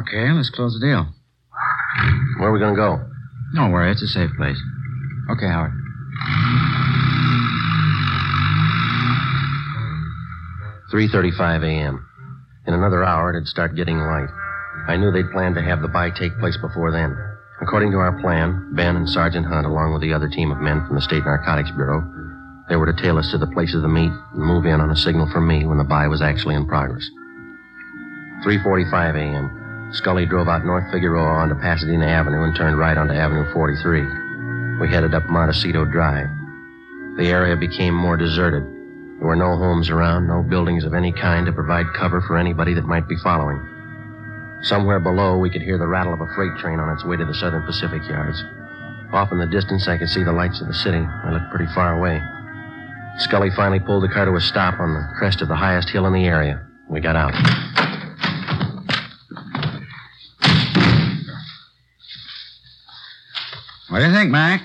Okay, 0.00 0.32
let's 0.32 0.50
close 0.50 0.74
the 0.74 0.84
deal. 0.84 1.06
Where 2.38 2.48
are 2.48 2.52
we 2.52 2.58
going 2.58 2.74
to 2.74 2.80
go? 2.80 2.98
Don't 3.54 3.70
worry, 3.70 3.92
it's 3.92 4.02
a 4.02 4.08
safe 4.08 4.30
place. 4.36 4.58
Okay, 5.30 5.46
Howard. 5.46 5.70
Three 10.90 11.08
thirty-five 11.08 11.62
a.m. 11.62 12.06
In 12.66 12.74
another 12.74 13.04
hour, 13.04 13.30
it'd 13.30 13.46
start 13.46 13.76
getting 13.76 13.98
light. 13.98 14.28
I 14.88 14.96
knew 14.96 15.12
they'd 15.12 15.30
planned 15.30 15.54
to 15.54 15.62
have 15.62 15.80
the 15.80 15.88
buy 15.88 16.10
take 16.10 16.36
place 16.38 16.56
before 16.56 16.90
then. 16.90 17.16
According 17.62 17.92
to 17.92 17.98
our 17.98 18.20
plan, 18.20 18.72
Ben 18.74 18.96
and 18.96 19.08
Sergeant 19.08 19.46
Hunt, 19.46 19.66
along 19.66 19.92
with 19.92 20.02
the 20.02 20.12
other 20.12 20.28
team 20.28 20.50
of 20.50 20.58
men 20.58 20.84
from 20.86 20.96
the 20.96 21.02
State 21.02 21.24
Narcotics 21.24 21.70
Bureau, 21.70 22.02
they 22.68 22.76
were 22.76 22.90
to 22.90 23.02
tail 23.02 23.18
us 23.18 23.30
to 23.30 23.38
the 23.38 23.46
place 23.46 23.74
of 23.74 23.82
the 23.82 23.88
meet 23.88 24.10
and 24.10 24.42
move 24.42 24.66
in 24.66 24.80
on 24.80 24.90
a 24.90 24.96
signal 24.96 25.30
from 25.30 25.46
me 25.46 25.64
when 25.66 25.78
the 25.78 25.84
buy 25.84 26.08
was 26.08 26.20
actually 26.20 26.56
in 26.56 26.66
progress. 26.66 27.08
3:45 28.44 29.14
a.m. 29.14 29.63
Scully 29.94 30.26
drove 30.26 30.48
out 30.48 30.64
North 30.64 30.90
Figueroa 30.90 31.38
onto 31.38 31.54
Pasadena 31.54 32.06
Avenue 32.06 32.42
and 32.42 32.56
turned 32.56 32.78
right 32.78 32.98
onto 32.98 33.14
Avenue 33.14 33.50
43. 33.52 34.80
We 34.80 34.88
headed 34.88 35.14
up 35.14 35.30
Montecito 35.30 35.84
Drive. 35.84 36.26
The 37.16 37.30
area 37.30 37.56
became 37.56 37.94
more 37.94 38.16
deserted. 38.16 38.64
There 38.64 39.28
were 39.28 39.36
no 39.36 39.56
homes 39.56 39.90
around, 39.90 40.26
no 40.26 40.42
buildings 40.42 40.84
of 40.84 40.94
any 40.94 41.12
kind 41.12 41.46
to 41.46 41.52
provide 41.52 41.86
cover 41.94 42.20
for 42.20 42.36
anybody 42.36 42.74
that 42.74 42.84
might 42.84 43.08
be 43.08 43.14
following. 43.22 43.62
Somewhere 44.62 44.98
below, 44.98 45.38
we 45.38 45.48
could 45.48 45.62
hear 45.62 45.78
the 45.78 45.86
rattle 45.86 46.12
of 46.12 46.20
a 46.20 46.34
freight 46.34 46.58
train 46.58 46.80
on 46.80 46.92
its 46.92 47.04
way 47.04 47.16
to 47.16 47.24
the 47.24 47.34
Southern 47.34 47.62
Pacific 47.62 48.02
yards. 48.08 48.42
Off 49.12 49.30
in 49.30 49.38
the 49.38 49.46
distance, 49.46 49.86
I 49.86 49.96
could 49.96 50.08
see 50.08 50.24
the 50.24 50.32
lights 50.32 50.60
of 50.60 50.66
the 50.66 50.74
city. 50.74 50.98
I 50.98 51.30
looked 51.30 51.50
pretty 51.50 51.72
far 51.72 51.96
away. 51.96 52.20
Scully 53.18 53.50
finally 53.54 53.78
pulled 53.78 54.02
the 54.02 54.08
car 54.08 54.24
to 54.24 54.34
a 54.34 54.40
stop 54.40 54.80
on 54.80 54.92
the 54.92 55.06
crest 55.16 55.40
of 55.40 55.46
the 55.46 55.54
highest 55.54 55.88
hill 55.90 56.06
in 56.06 56.12
the 56.12 56.26
area. 56.26 56.66
We 56.88 57.00
got 57.00 57.14
out. 57.14 57.73
What 63.94 64.00
do 64.00 64.06
you 64.06 64.12
think, 64.12 64.32
Mac? 64.32 64.60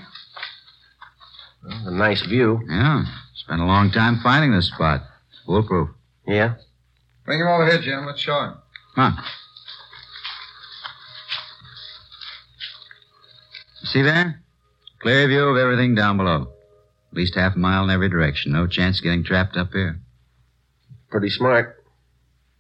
Well, 1.64 1.90
a 1.90 1.92
nice 1.92 2.26
view. 2.26 2.62
Yeah. 2.68 3.06
Spent 3.36 3.62
a 3.62 3.64
long 3.64 3.92
time 3.92 4.22
finding 4.24 4.52
this 4.52 4.70
spot. 4.70 5.04
Foolproof. 5.46 5.90
Yeah? 6.26 6.56
Bring 7.26 7.40
him 7.40 7.46
over 7.48 7.68
here, 7.68 7.80
Jim. 7.80 8.08
Let's 8.08 8.22
show 8.22 8.40
him. 8.42 8.56
Come 8.96 9.04
on. 9.04 9.24
See 13.84 14.02
there? 14.02 14.42
Clear 14.98 15.28
view 15.28 15.44
of 15.44 15.58
everything 15.58 15.94
down 15.94 16.18
below. 16.18 16.52
At 17.12 17.16
least 17.16 17.36
half 17.36 17.56
a 17.56 17.60
mile 17.60 17.84
in 17.84 17.92
every 17.92 18.10
direction. 18.10 18.52
No 18.52 18.66
chance 18.66 18.98
of 18.98 19.04
getting 19.04 19.24
trapped 19.24 19.56
up 19.56 19.74
here. 19.74 20.00
Pretty 21.12 21.30
smart. 21.30 21.86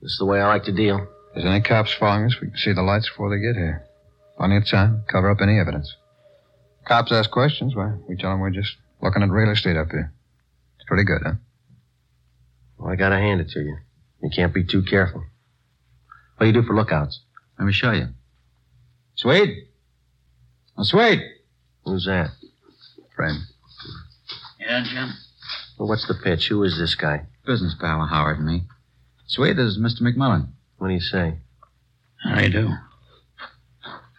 This 0.03 0.11
is 0.11 0.17
the 0.19 0.25
way 0.25 0.39
I 0.39 0.47
like 0.47 0.65
to 0.65 0.71
deal. 0.71 0.97
If 0.99 1.33
there's 1.33 1.45
any 1.47 1.61
cops 1.61 1.93
following 1.93 2.25
us, 2.25 2.39
we 2.39 2.49
can 2.49 2.57
see 2.57 2.73
the 2.73 2.83
lights 2.83 3.09
before 3.09 3.31
they 3.31 3.41
get 3.41 3.55
here. 3.55 3.87
Plenty 4.37 4.57
of 4.57 4.67
time. 4.67 5.03
Cover 5.07 5.31
up 5.31 5.41
any 5.41 5.59
evidence. 5.59 5.95
Cops 6.85 7.11
ask 7.11 7.29
questions, 7.29 7.75
why, 7.75 7.93
we 8.07 8.15
tell 8.15 8.31
them 8.31 8.39
we're 8.39 8.49
just 8.49 8.75
looking 9.01 9.21
at 9.21 9.29
real 9.29 9.51
estate 9.51 9.77
up 9.77 9.89
here. 9.91 10.11
It's 10.77 10.87
pretty 10.87 11.03
good, 11.03 11.21
huh? 11.23 11.33
Well, 12.77 12.91
I 12.91 12.95
gotta 12.95 13.17
hand 13.17 13.41
it 13.41 13.49
to 13.49 13.59
you. 13.59 13.77
You 14.21 14.29
can't 14.35 14.53
be 14.53 14.63
too 14.63 14.83
careful. 14.83 15.23
What 16.37 16.45
do 16.45 16.47
you 16.47 16.53
do 16.53 16.63
for 16.63 16.75
lookouts? 16.75 17.21
Let 17.57 17.65
me 17.65 17.73
show 17.73 17.91
you. 17.91 18.07
Swede? 19.15 19.49
Oh, 20.77 20.83
Swede. 20.83 21.21
Who's 21.85 22.05
that? 22.05 22.29
Friend. 23.15 23.37
Yeah, 24.59 24.83
Jim. 24.83 25.13
Well, 25.77 25.89
what's 25.89 26.07
the 26.07 26.13
pitch? 26.13 26.47
Who 26.47 26.63
is 26.63 26.77
this 26.77 26.95
guy? 26.95 27.27
Business 27.45 27.75
pal 27.79 28.01
of 28.01 28.09
Howard 28.09 28.37
and 28.37 28.47
me. 28.47 28.63
Swede 29.27 29.57
this 29.57 29.75
is 29.75 29.79
Mr. 29.79 30.01
McMillan. 30.01 30.49
What 30.77 30.87
do 30.87 30.93
you 30.93 31.01
say? 31.01 31.39
How 32.23 32.35
do 32.35 32.43
you 32.43 32.49
do? 32.49 32.69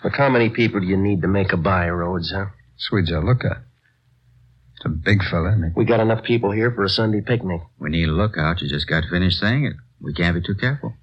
Look, 0.02 0.14
how 0.16 0.28
many 0.30 0.50
people 0.50 0.80
do 0.80 0.86
you 0.86 0.96
need 0.96 1.22
to 1.22 1.28
make 1.28 1.52
a 1.52 1.56
buy, 1.56 1.88
Rhodes, 1.88 2.32
huh? 2.34 2.46
Swede's 2.76 3.10
a 3.10 3.20
lookout. 3.20 3.58
It's 4.76 4.86
a 4.86 4.88
big 4.88 5.22
fella, 5.22 5.50
isn't 5.50 5.62
he? 5.62 5.70
We 5.76 5.84
got 5.84 6.00
enough 6.00 6.24
people 6.24 6.50
here 6.50 6.70
for 6.70 6.84
a 6.84 6.88
Sunday 6.88 7.20
picnic. 7.20 7.60
We 7.78 7.90
need 7.90 8.08
a 8.08 8.12
lookout. 8.12 8.62
You 8.62 8.68
just 8.68 8.88
got 8.88 9.04
finished 9.10 9.38
saying 9.38 9.66
it. 9.66 9.74
We 10.00 10.14
can't 10.14 10.34
be 10.34 10.40
too 10.40 10.54
careful. 10.54 10.94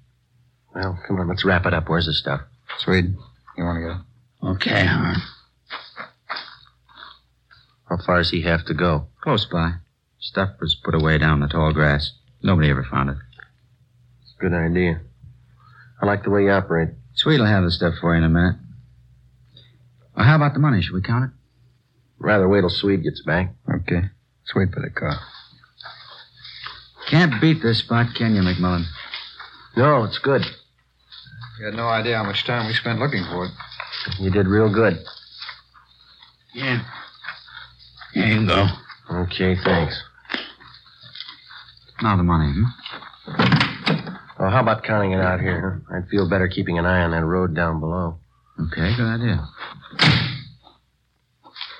Well, 0.74 0.98
come 1.06 1.20
on, 1.20 1.28
let's 1.28 1.44
wrap 1.44 1.64
it 1.66 1.74
up. 1.74 1.88
Where's 1.88 2.06
the 2.06 2.12
stuff? 2.12 2.40
Swede, 2.78 3.14
you 3.56 3.64
want 3.64 3.76
to 3.78 3.82
go? 4.46 4.50
Okay, 4.50 4.84
Howard. 4.84 5.18
How 7.88 7.96
far 8.04 8.18
does 8.18 8.30
he 8.30 8.42
have 8.42 8.64
to 8.66 8.74
go? 8.74 9.06
Close 9.22 9.46
by. 9.46 9.74
Stuff 10.18 10.50
was 10.60 10.74
put 10.84 10.94
away 10.94 11.18
down 11.18 11.34
in 11.34 11.40
the 11.40 11.48
tall 11.48 11.72
grass. 11.72 12.12
Nobody 12.42 12.70
ever 12.70 12.84
found 12.84 13.10
it. 13.10 13.16
It's 14.22 14.34
a 14.38 14.42
good 14.42 14.52
idea. 14.52 15.00
I 16.02 16.06
like 16.06 16.24
the 16.24 16.30
way 16.30 16.44
you 16.44 16.50
operate. 16.50 16.90
Swede'll 17.14 17.46
have 17.46 17.64
the 17.64 17.70
stuff 17.70 17.94
for 18.00 18.12
you 18.12 18.18
in 18.18 18.24
a 18.24 18.28
minute. 18.28 18.56
Well, 20.18 20.26
how 20.26 20.34
about 20.34 20.52
the 20.52 20.58
money? 20.58 20.82
Should 20.82 20.94
we 20.94 21.00
count 21.00 21.26
it? 21.26 21.30
Rather 22.18 22.48
wait 22.48 22.62
till 22.62 22.70
Swede 22.70 23.04
gets 23.04 23.22
back. 23.22 23.54
Okay. 23.72 24.10
Swede 24.46 24.72
for 24.74 24.80
the 24.80 24.90
car. 24.90 25.16
Can't 27.08 27.40
beat 27.40 27.62
this 27.62 27.78
spot, 27.78 28.16
can 28.16 28.34
you, 28.34 28.42
McMillan? 28.42 28.82
No, 29.76 30.02
it's 30.02 30.18
good. 30.18 30.42
You 31.60 31.66
had 31.66 31.74
no 31.74 31.86
idea 31.86 32.16
how 32.16 32.24
much 32.24 32.44
time 32.44 32.66
we 32.66 32.72
spent 32.72 32.98
looking 32.98 33.24
for 33.30 33.44
it. 33.44 33.52
You 34.18 34.30
did 34.32 34.48
real 34.48 34.74
good. 34.74 34.98
Yeah. 36.52 36.82
Here 38.12 38.26
you 38.26 38.44
go. 38.44 38.66
Okay, 39.10 39.54
thanks. 39.62 40.02
Now 42.02 42.16
the 42.16 42.24
money, 42.24 42.52
hmm? 42.52 42.64
Well, 44.40 44.50
how 44.50 44.62
about 44.62 44.82
counting 44.82 45.12
it 45.12 45.20
out 45.20 45.40
here? 45.40 45.80
I'd 45.94 46.08
feel 46.08 46.28
better 46.28 46.48
keeping 46.48 46.76
an 46.76 46.86
eye 46.86 47.02
on 47.02 47.12
that 47.12 47.24
road 47.24 47.54
down 47.54 47.78
below. 47.78 48.18
Okay, 48.60 48.96
good 48.96 49.06
idea. 49.06 49.48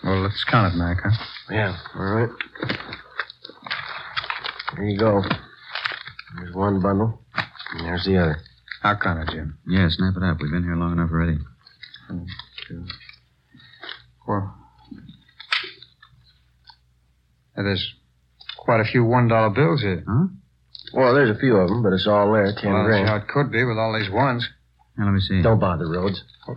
Well, 0.09 0.23
let's 0.23 0.43
count 0.45 0.73
it, 0.73 0.77
Mac, 0.79 1.03
huh? 1.05 1.11
Yeah, 1.51 1.77
all 1.95 2.03
right. 2.03 2.31
There 4.75 4.85
you 4.87 4.99
go. 4.99 5.23
There's 6.39 6.55
one 6.55 6.81
bundle, 6.81 7.21
and 7.75 7.87
there's 7.87 8.07
the 8.07 8.17
other. 8.17 8.39
I'll 8.83 8.97
count 8.97 9.29
it, 9.29 9.33
Jim. 9.35 9.59
Yeah, 9.67 9.87
snap 9.91 10.15
it 10.17 10.23
up. 10.23 10.39
We've 10.41 10.51
been 10.51 10.63
here 10.63 10.77
long 10.77 10.93
enough 10.93 11.11
already. 11.11 11.37
One, 12.09 12.27
two, 12.67 12.87
four. 14.25 14.55
Now, 17.55 17.65
there's 17.65 17.93
quite 18.57 18.81
a 18.81 18.85
few 18.85 19.05
one 19.05 19.29
dollar 19.29 19.51
bills 19.51 19.83
here. 19.83 20.05
Huh? 20.09 20.29
Well, 20.95 21.15
there's 21.15 21.37
a 21.37 21.39
few 21.39 21.55
of 21.57 21.69
them, 21.69 21.83
but 21.83 21.93
it's 21.93 22.07
all 22.07 22.33
there, 22.33 22.55
ten 22.59 22.73
well, 22.73 22.87
grand. 22.87 23.09
that's 23.09 23.11
how 23.11 23.17
it 23.17 23.29
could 23.29 23.53
be 23.53 23.63
with 23.63 23.77
all 23.77 23.93
these 23.99 24.11
ones. 24.11 24.49
Now, 24.97 25.05
let 25.05 25.13
me 25.13 25.21
see. 25.21 25.43
Don't 25.43 25.61
bother, 25.61 25.87
Rhodes. 25.87 26.25
Oh, 26.49 26.57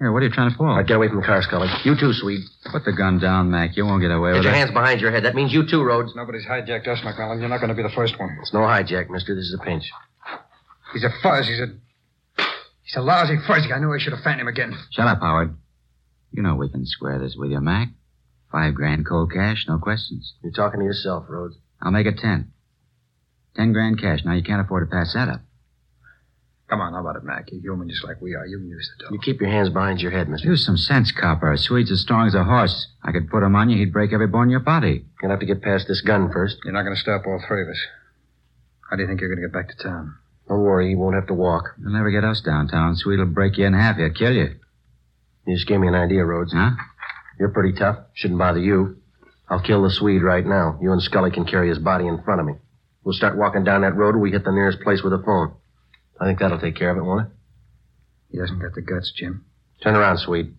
Here, 0.00 0.10
what 0.10 0.22
are 0.22 0.26
you 0.26 0.32
trying 0.32 0.50
to 0.50 0.56
pull? 0.56 0.66
All 0.66 0.76
right, 0.76 0.86
get 0.86 0.96
away 0.96 1.08
from 1.08 1.20
the 1.20 1.26
car, 1.26 1.42
Scully. 1.42 1.68
You 1.84 1.94
too, 1.94 2.14
Swede. 2.14 2.40
Put 2.72 2.86
the 2.86 2.92
gun 2.92 3.18
down, 3.18 3.50
Mac. 3.50 3.76
You 3.76 3.84
won't 3.84 4.00
get 4.00 4.10
away 4.10 4.30
with 4.30 4.40
it. 4.40 4.42
Get 4.44 4.48
your 4.48 4.54
hands 4.54 4.70
behind 4.70 4.98
your 4.98 5.10
head. 5.10 5.26
That 5.26 5.34
means 5.34 5.52
you 5.52 5.68
too, 5.68 5.82
Rhodes. 5.82 6.16
Nobody's 6.16 6.46
hijacked 6.46 6.88
us, 6.88 7.00
McMillan. 7.00 7.38
You're 7.38 7.50
not 7.50 7.60
going 7.60 7.68
to 7.68 7.74
be 7.74 7.82
the 7.82 7.94
first 7.94 8.18
one. 8.18 8.34
It's 8.40 8.54
no 8.54 8.60
hijack, 8.60 9.10
mister. 9.10 9.34
This 9.34 9.44
is 9.44 9.58
a 9.60 9.62
pinch. 9.62 9.84
He's 10.94 11.04
a 11.04 11.10
fuzz. 11.22 11.46
He's 11.46 11.60
a. 11.60 11.66
He's 12.82 12.96
a 12.96 13.02
lousy 13.02 13.36
fuzzy. 13.46 13.70
I 13.72 13.78
knew 13.78 13.92
I 13.92 13.98
should 13.98 14.14
have 14.14 14.24
found 14.24 14.40
him 14.40 14.48
again. 14.48 14.72
Shut 14.90 15.06
up, 15.06 15.20
Howard. 15.20 15.54
You 16.32 16.42
know 16.42 16.54
we 16.56 16.70
can 16.70 16.86
square 16.86 17.18
this 17.18 17.36
with 17.36 17.50
you, 17.50 17.60
Mac. 17.60 17.88
Five 18.50 18.74
grand 18.74 19.06
cold 19.06 19.30
cash, 19.32 19.66
no 19.68 19.78
questions. 19.78 20.34
You're 20.42 20.52
talking 20.52 20.80
to 20.80 20.86
yourself, 20.86 21.26
Rhodes. 21.28 21.56
I'll 21.82 21.92
make 21.92 22.06
it 22.06 22.18
ten. 22.18 22.52
Ten 23.54 23.72
grand 23.74 24.00
cash. 24.00 24.24
Now 24.24 24.32
you 24.32 24.42
can't 24.42 24.60
afford 24.60 24.88
to 24.88 24.92
pass 24.92 25.12
that 25.12 25.28
up. 25.28 25.42
Come 26.70 26.80
on, 26.80 26.92
how 26.92 27.00
about 27.00 27.16
it, 27.16 27.24
Mac? 27.24 27.48
You're 27.50 27.74
human 27.74 27.88
just 27.88 28.04
like 28.04 28.20
we 28.20 28.36
are. 28.36 28.46
You 28.46 28.58
can 28.58 28.68
use 28.68 28.88
the 28.96 29.04
dough. 29.04 29.12
You 29.12 29.18
keep 29.18 29.40
your 29.40 29.50
hands 29.50 29.70
behind 29.70 30.00
your 30.00 30.12
head, 30.12 30.28
mister. 30.28 30.46
Use 30.46 30.64
some 30.64 30.76
sense, 30.76 31.10
copper. 31.10 31.50
A 31.50 31.58
Swede's 31.58 31.90
as 31.90 32.00
strong 32.00 32.28
as 32.28 32.34
a 32.36 32.44
horse. 32.44 32.86
I 33.02 33.10
could 33.10 33.28
put 33.28 33.42
him 33.42 33.56
on 33.56 33.70
you, 33.70 33.78
he'd 33.78 33.92
break 33.92 34.12
every 34.12 34.28
bone 34.28 34.44
in 34.44 34.50
your 34.50 34.60
body. 34.60 35.04
You'll 35.20 35.32
have 35.32 35.40
to 35.40 35.46
get 35.46 35.62
past 35.62 35.88
this 35.88 36.00
gun 36.00 36.30
first. 36.32 36.58
You're 36.64 36.72
not 36.72 36.84
going 36.84 36.94
to 36.94 37.00
stop 37.00 37.26
all 37.26 37.42
three 37.46 37.62
of 37.62 37.68
us. 37.68 37.80
How 38.88 38.96
do 38.96 39.02
you 39.02 39.08
think 39.08 39.20
you're 39.20 39.34
going 39.34 39.42
to 39.42 39.48
get 39.48 39.52
back 39.52 39.76
to 39.76 39.82
town? 39.82 40.14
Don't 40.48 40.60
worry, 40.60 40.90
he 40.90 40.94
won't 40.94 41.16
have 41.16 41.26
to 41.26 41.34
walk. 41.34 41.64
You'll 41.80 41.92
never 41.92 42.10
get 42.12 42.24
us 42.24 42.40
downtown. 42.40 42.94
Swede'll 42.94 43.26
break 43.26 43.58
you 43.58 43.66
in 43.66 43.72
half. 43.72 43.96
He'll 43.96 44.10
kill 44.10 44.32
you. 44.32 44.54
You 45.46 45.56
just 45.56 45.66
gave 45.66 45.80
me 45.80 45.88
an 45.88 45.96
idea, 45.96 46.24
Rhodes. 46.24 46.52
Huh? 46.52 46.70
You're 47.38 47.50
pretty 47.50 47.76
tough. 47.76 47.98
Shouldn't 48.14 48.38
bother 48.38 48.60
you. 48.60 48.96
I'll 49.48 49.62
kill 49.62 49.82
the 49.82 49.90
Swede 49.90 50.22
right 50.22 50.46
now. 50.46 50.78
You 50.80 50.92
and 50.92 51.02
Scully 51.02 51.32
can 51.32 51.46
carry 51.46 51.68
his 51.68 51.78
body 51.78 52.06
in 52.06 52.22
front 52.22 52.40
of 52.40 52.46
me. 52.46 52.54
We'll 53.02 53.14
start 53.14 53.36
walking 53.36 53.64
down 53.64 53.80
that 53.80 53.96
road 53.96 54.12
till 54.12 54.20
we 54.20 54.30
hit 54.30 54.44
the 54.44 54.52
nearest 54.52 54.80
place 54.82 55.02
with 55.02 55.12
a 55.12 55.22
phone. 55.24 55.54
I 56.20 56.26
think 56.26 56.38
that'll 56.38 56.60
take 56.60 56.76
care 56.76 56.90
of 56.90 56.98
it, 56.98 57.02
won't 57.02 57.26
it? 57.26 57.32
He 58.30 58.38
hasn't 58.38 58.60
got 58.60 58.74
the 58.74 58.82
guts, 58.82 59.12
Jim. 59.16 59.44
Turn 59.82 59.96
around, 59.96 60.18
Swede. 60.18 60.54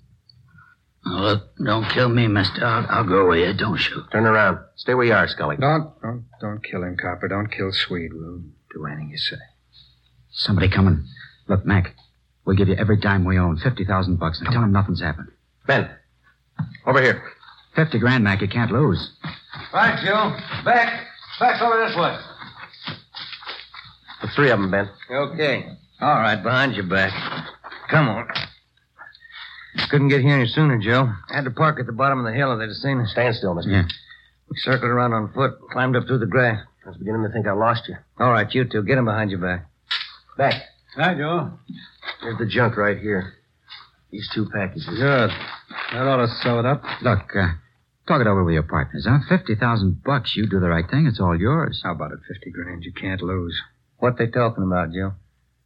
Oh, 1.05 1.09
look, 1.09 1.55
don't 1.63 1.89
kill 1.89 2.09
me, 2.09 2.27
mister. 2.27 2.65
I'll, 2.65 2.85
I'll 2.89 3.03
go 3.07 3.25
away. 3.25 3.51
Don't 3.53 3.77
shoot. 3.77 4.03
Turn 4.11 4.25
around. 4.25 4.59
Stay 4.75 4.93
where 4.93 5.05
you 5.05 5.13
are, 5.13 5.27
Scully. 5.27 5.57
Don't, 5.57 5.93
don't, 6.01 6.25
don't 6.39 6.63
kill 6.63 6.83
him, 6.83 6.97
Copper. 6.99 7.27
Don't 7.27 7.51
kill 7.51 7.71
Swede. 7.71 8.11
We'll 8.13 8.41
do 8.73 8.85
anything 8.85 9.09
you 9.11 9.17
say. 9.17 9.37
Somebody 10.31 10.69
coming. 10.69 11.05
Look, 11.47 11.65
Mac, 11.65 11.95
we'll 12.45 12.55
give 12.55 12.67
you 12.67 12.75
every 12.75 12.97
dime 12.97 13.25
we 13.25 13.37
own. 13.37 13.57
Fifty 13.57 13.83
thousand 13.85 14.17
bucks. 14.17 14.39
And 14.39 14.49
tell 14.51 14.63
him 14.63 14.71
nothing's 14.71 15.01
happened. 15.01 15.29
Ben, 15.67 15.89
over 16.85 17.01
here. 17.01 17.23
Fifty 17.75 17.99
grand, 17.99 18.23
Mac, 18.23 18.41
you 18.41 18.47
can't 18.47 18.71
lose. 18.71 19.11
Right, 19.73 19.99
Joe. 20.05 20.35
Back. 20.65 21.07
Back 21.39 21.61
over 21.61 21.85
this 21.87 21.95
way. 21.95 22.17
The 24.21 24.27
three 24.35 24.51
of 24.51 24.59
them, 24.59 24.71
Ben. 24.71 24.89
Okay. 25.09 25.65
All 25.99 26.19
right, 26.19 26.41
behind 26.41 26.75
your 26.75 26.85
back. 26.85 27.11
Come 27.89 28.07
on. 28.09 28.27
Couldn't 29.89 30.09
get 30.09 30.21
here 30.21 30.35
any 30.35 30.47
sooner, 30.47 30.77
Joe. 30.77 31.11
Had 31.29 31.45
to 31.45 31.51
park 31.51 31.79
at 31.79 31.85
the 31.85 31.91
bottom 31.91 32.19
of 32.19 32.25
the 32.25 32.33
hill 32.33 32.51
if 32.53 32.59
they'd 32.59 32.67
have 32.67 32.75
seen 32.75 32.99
us. 32.99 33.11
Stand 33.11 33.35
still, 33.35 33.53
mister. 33.53 33.71
Yeah. 33.71 33.83
We 34.49 34.57
circled 34.57 34.91
around 34.91 35.13
on 35.13 35.31
foot, 35.33 35.53
climbed 35.71 35.95
up 35.95 36.07
through 36.07 36.19
the 36.19 36.25
grass. 36.25 36.61
I 36.85 36.89
was 36.89 36.97
beginning 36.97 37.23
to 37.23 37.29
think 37.29 37.47
I 37.47 37.53
lost 37.53 37.87
you. 37.87 37.95
All 38.19 38.31
right, 38.31 38.53
you 38.53 38.65
two, 38.65 38.83
get 38.83 38.97
him 38.97 39.05
behind 39.05 39.31
your 39.31 39.39
back. 39.39 39.65
Back. 40.37 40.61
Hi, 40.95 41.13
Joe. 41.13 41.51
There's 42.21 42.37
the 42.37 42.45
junk 42.45 42.75
right 42.75 42.97
here. 42.97 43.33
These 44.11 44.29
two 44.33 44.49
packages. 44.49 44.85
Good. 44.87 45.29
That 45.93 46.07
ought 46.07 46.17
to 46.17 46.27
sew 46.41 46.59
it 46.59 46.65
up. 46.65 46.83
Look, 47.01 47.33
uh, 47.35 47.47
talk 48.07 48.19
it 48.19 48.27
over 48.27 48.43
with 48.43 48.53
your 48.53 48.63
partners, 48.63 49.05
huh? 49.07 49.19
Fifty 49.29 49.55
thousand 49.55 50.03
bucks. 50.03 50.35
You 50.35 50.47
do 50.47 50.59
the 50.59 50.67
right 50.67 50.89
thing. 50.89 51.05
It's 51.05 51.19
all 51.19 51.39
yours. 51.39 51.81
How 51.83 51.91
about 51.93 52.11
it? 52.11 52.19
Fifty 52.27 52.51
grand. 52.51 52.83
You 52.83 52.91
can't 52.91 53.21
lose. 53.21 53.57
What 54.01 54.17
they 54.17 54.25
talking 54.25 54.63
about, 54.63 54.91
Joe? 54.91 55.13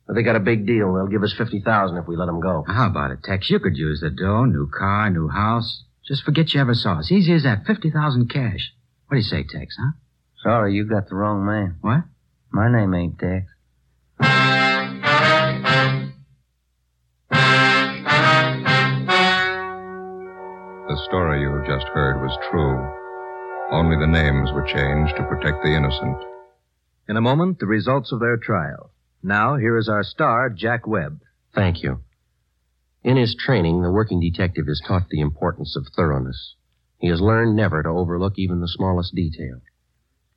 But 0.06 0.16
they 0.16 0.24
got 0.24 0.36
a 0.36 0.42
big 0.42 0.68
deal. 0.68 0.94
They'll 0.94 1.08
give 1.08 1.24
us 1.24 1.34
50000 1.38 1.98
if 1.98 2.06
we 2.06 2.18
let 2.18 2.26
them 2.26 2.42
go. 2.42 2.66
How 2.68 2.88
about 2.88 3.12
it, 3.12 3.24
Tex? 3.24 3.50
You 3.50 3.60
could 3.60 3.78
use 3.78 4.02
the 4.02 4.10
dough, 4.10 4.44
new 4.44 4.70
car, 4.70 5.10
new 5.10 5.30
house. 5.30 5.86
Just 6.06 6.24
forget 6.24 6.54
you 6.54 6.60
ever 6.60 6.74
saw 6.74 7.00
us. 7.00 7.10
Easy 7.12 7.34
as 7.34 7.44
that. 7.44 7.66
Fifty 7.66 7.90
thousand 7.90 8.30
cash. 8.30 8.74
What 9.08 9.16
do 9.16 9.18
you 9.20 9.24
say, 9.24 9.44
Tex, 9.44 9.78
huh? 9.80 9.92
Sorry, 10.44 10.74
you 10.74 10.84
got 10.84 11.08
the 11.08 11.16
wrong 11.16 11.46
man. 11.46 11.78
What? 11.80 12.04
My 12.52 12.70
name 12.70 12.94
ain't 12.94 13.18
Tex. 13.18 13.46
The 20.88 21.02
story 21.08 21.42
you 21.42 21.50
have 21.56 21.66
just 21.66 21.88
heard 21.94 22.22
was 22.22 22.38
true. 22.52 22.78
Only 23.72 23.96
the 23.96 24.12
names 24.12 24.52
were 24.52 24.68
changed 24.68 25.16
to 25.16 25.24
protect 25.24 25.64
the 25.64 25.74
innocent. 25.74 26.35
In 27.08 27.18
a 27.18 27.22
moment, 27.22 27.60
the 27.60 27.68
results 27.68 28.12
of 28.12 28.20
their 28.20 28.38
trial. 28.38 28.92
Now, 29.22 29.58
here 29.58 29.78
is 29.78 29.88
our 29.88 30.04
star, 30.04 30.50
Jack 30.50 30.88
Webb. 30.88 31.22
Thank 31.54 31.84
you. 31.84 32.02
In 33.04 33.18
his 33.18 33.36
training, 33.36 33.84
the 33.84 33.92
working 33.92 34.20
detective 34.20 34.68
is 34.68 34.82
taught 34.86 35.10
the 35.10 35.22
importance 35.22 35.76
of 35.76 35.88
thoroughness. 35.96 36.56
He 36.98 37.08
has 37.10 37.22
learned 37.22 37.56
never 37.56 37.84
to 37.84 37.90
overlook 37.90 38.34
even 38.38 38.62
the 38.62 38.68
smallest 38.68 39.14
detail. 39.14 39.62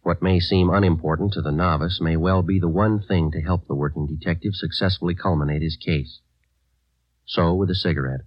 What 0.02 0.22
may 0.22 0.40
seem 0.40 0.68
unimportant 0.68 1.32
to 1.32 1.42
the 1.42 1.52
novice 1.52 2.00
may 2.00 2.16
well 2.16 2.42
be 2.42 2.58
the 2.58 2.68
one 2.68 3.00
thing 3.00 3.30
to 3.30 3.40
help 3.40 3.66
the 3.66 3.74
working 3.74 4.06
detective 4.06 4.54
successfully 4.54 5.14
culminate 5.14 5.62
his 5.62 5.76
case. 5.76 6.20
So 7.24 7.54
with 7.54 7.70
a 7.70 7.74
cigarette. 7.74 8.22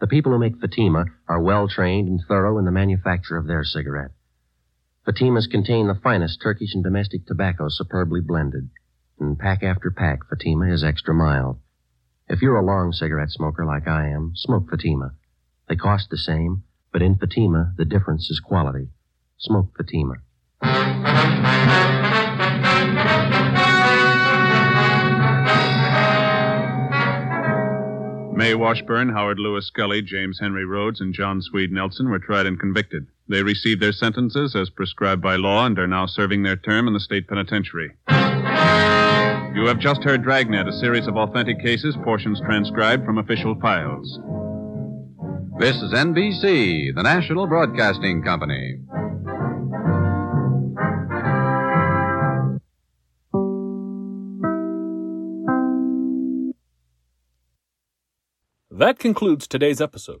The 0.00 0.06
people 0.06 0.32
who 0.32 0.38
make 0.38 0.60
Fatima 0.60 1.06
are 1.28 1.42
well 1.42 1.68
trained 1.68 2.08
and 2.08 2.20
thorough 2.26 2.58
in 2.58 2.64
the 2.64 2.70
manufacture 2.70 3.36
of 3.36 3.46
their 3.46 3.64
cigarette. 3.64 4.12
Fatimas 5.06 5.50
contain 5.50 5.86
the 5.86 6.00
finest 6.02 6.40
Turkish 6.40 6.74
and 6.74 6.82
domestic 6.82 7.26
tobacco 7.26 7.68
superbly 7.68 8.22
blended. 8.22 8.70
And 9.20 9.38
pack 9.38 9.62
after 9.62 9.90
pack, 9.90 10.20
Fatima 10.30 10.72
is 10.72 10.82
extra 10.82 11.12
mild. 11.12 11.58
If 12.26 12.40
you're 12.40 12.56
a 12.56 12.64
long 12.64 12.90
cigarette 12.92 13.30
smoker 13.30 13.66
like 13.66 13.86
I 13.86 14.08
am, 14.08 14.32
smoke 14.34 14.70
Fatima. 14.70 15.12
They 15.68 15.76
cost 15.76 16.08
the 16.08 16.16
same, 16.16 16.62
but 16.90 17.02
in 17.02 17.16
Fatima, 17.16 17.74
the 17.76 17.84
difference 17.84 18.30
is 18.30 18.40
quality. 18.40 18.88
Smoke 19.36 19.76
Fatima. 19.76 20.14
May 28.34 28.54
Washburn, 28.54 29.10
Howard 29.10 29.38
Lewis 29.38 29.66
Scully, 29.66 30.00
James 30.00 30.40
Henry 30.40 30.64
Rhodes, 30.64 31.02
and 31.02 31.12
John 31.12 31.42
Swede 31.42 31.72
Nelson 31.72 32.08
were 32.08 32.18
tried 32.18 32.46
and 32.46 32.58
convicted. 32.58 33.06
They 33.26 33.42
received 33.42 33.80
their 33.80 33.92
sentences 33.92 34.54
as 34.54 34.68
prescribed 34.68 35.22
by 35.22 35.36
law 35.36 35.64
and 35.64 35.78
are 35.78 35.86
now 35.86 36.04
serving 36.04 36.42
their 36.42 36.56
term 36.56 36.86
in 36.86 36.92
the 36.92 37.00
state 37.00 37.26
penitentiary. 37.26 37.92
You 39.54 39.66
have 39.66 39.78
just 39.78 40.02
heard 40.02 40.22
Dragnet, 40.22 40.68
a 40.68 40.72
series 40.72 41.06
of 41.06 41.16
authentic 41.16 41.60
cases, 41.60 41.96
portions 42.04 42.40
transcribed 42.40 43.06
from 43.06 43.18
official 43.18 43.58
files. 43.60 44.18
This 45.58 45.76
is 45.76 45.92
NBC, 45.94 46.94
the 46.94 47.02
national 47.02 47.46
broadcasting 47.46 48.22
company. 48.22 48.80
That 58.70 58.98
concludes 58.98 59.46
today's 59.46 59.80
episode. 59.80 60.20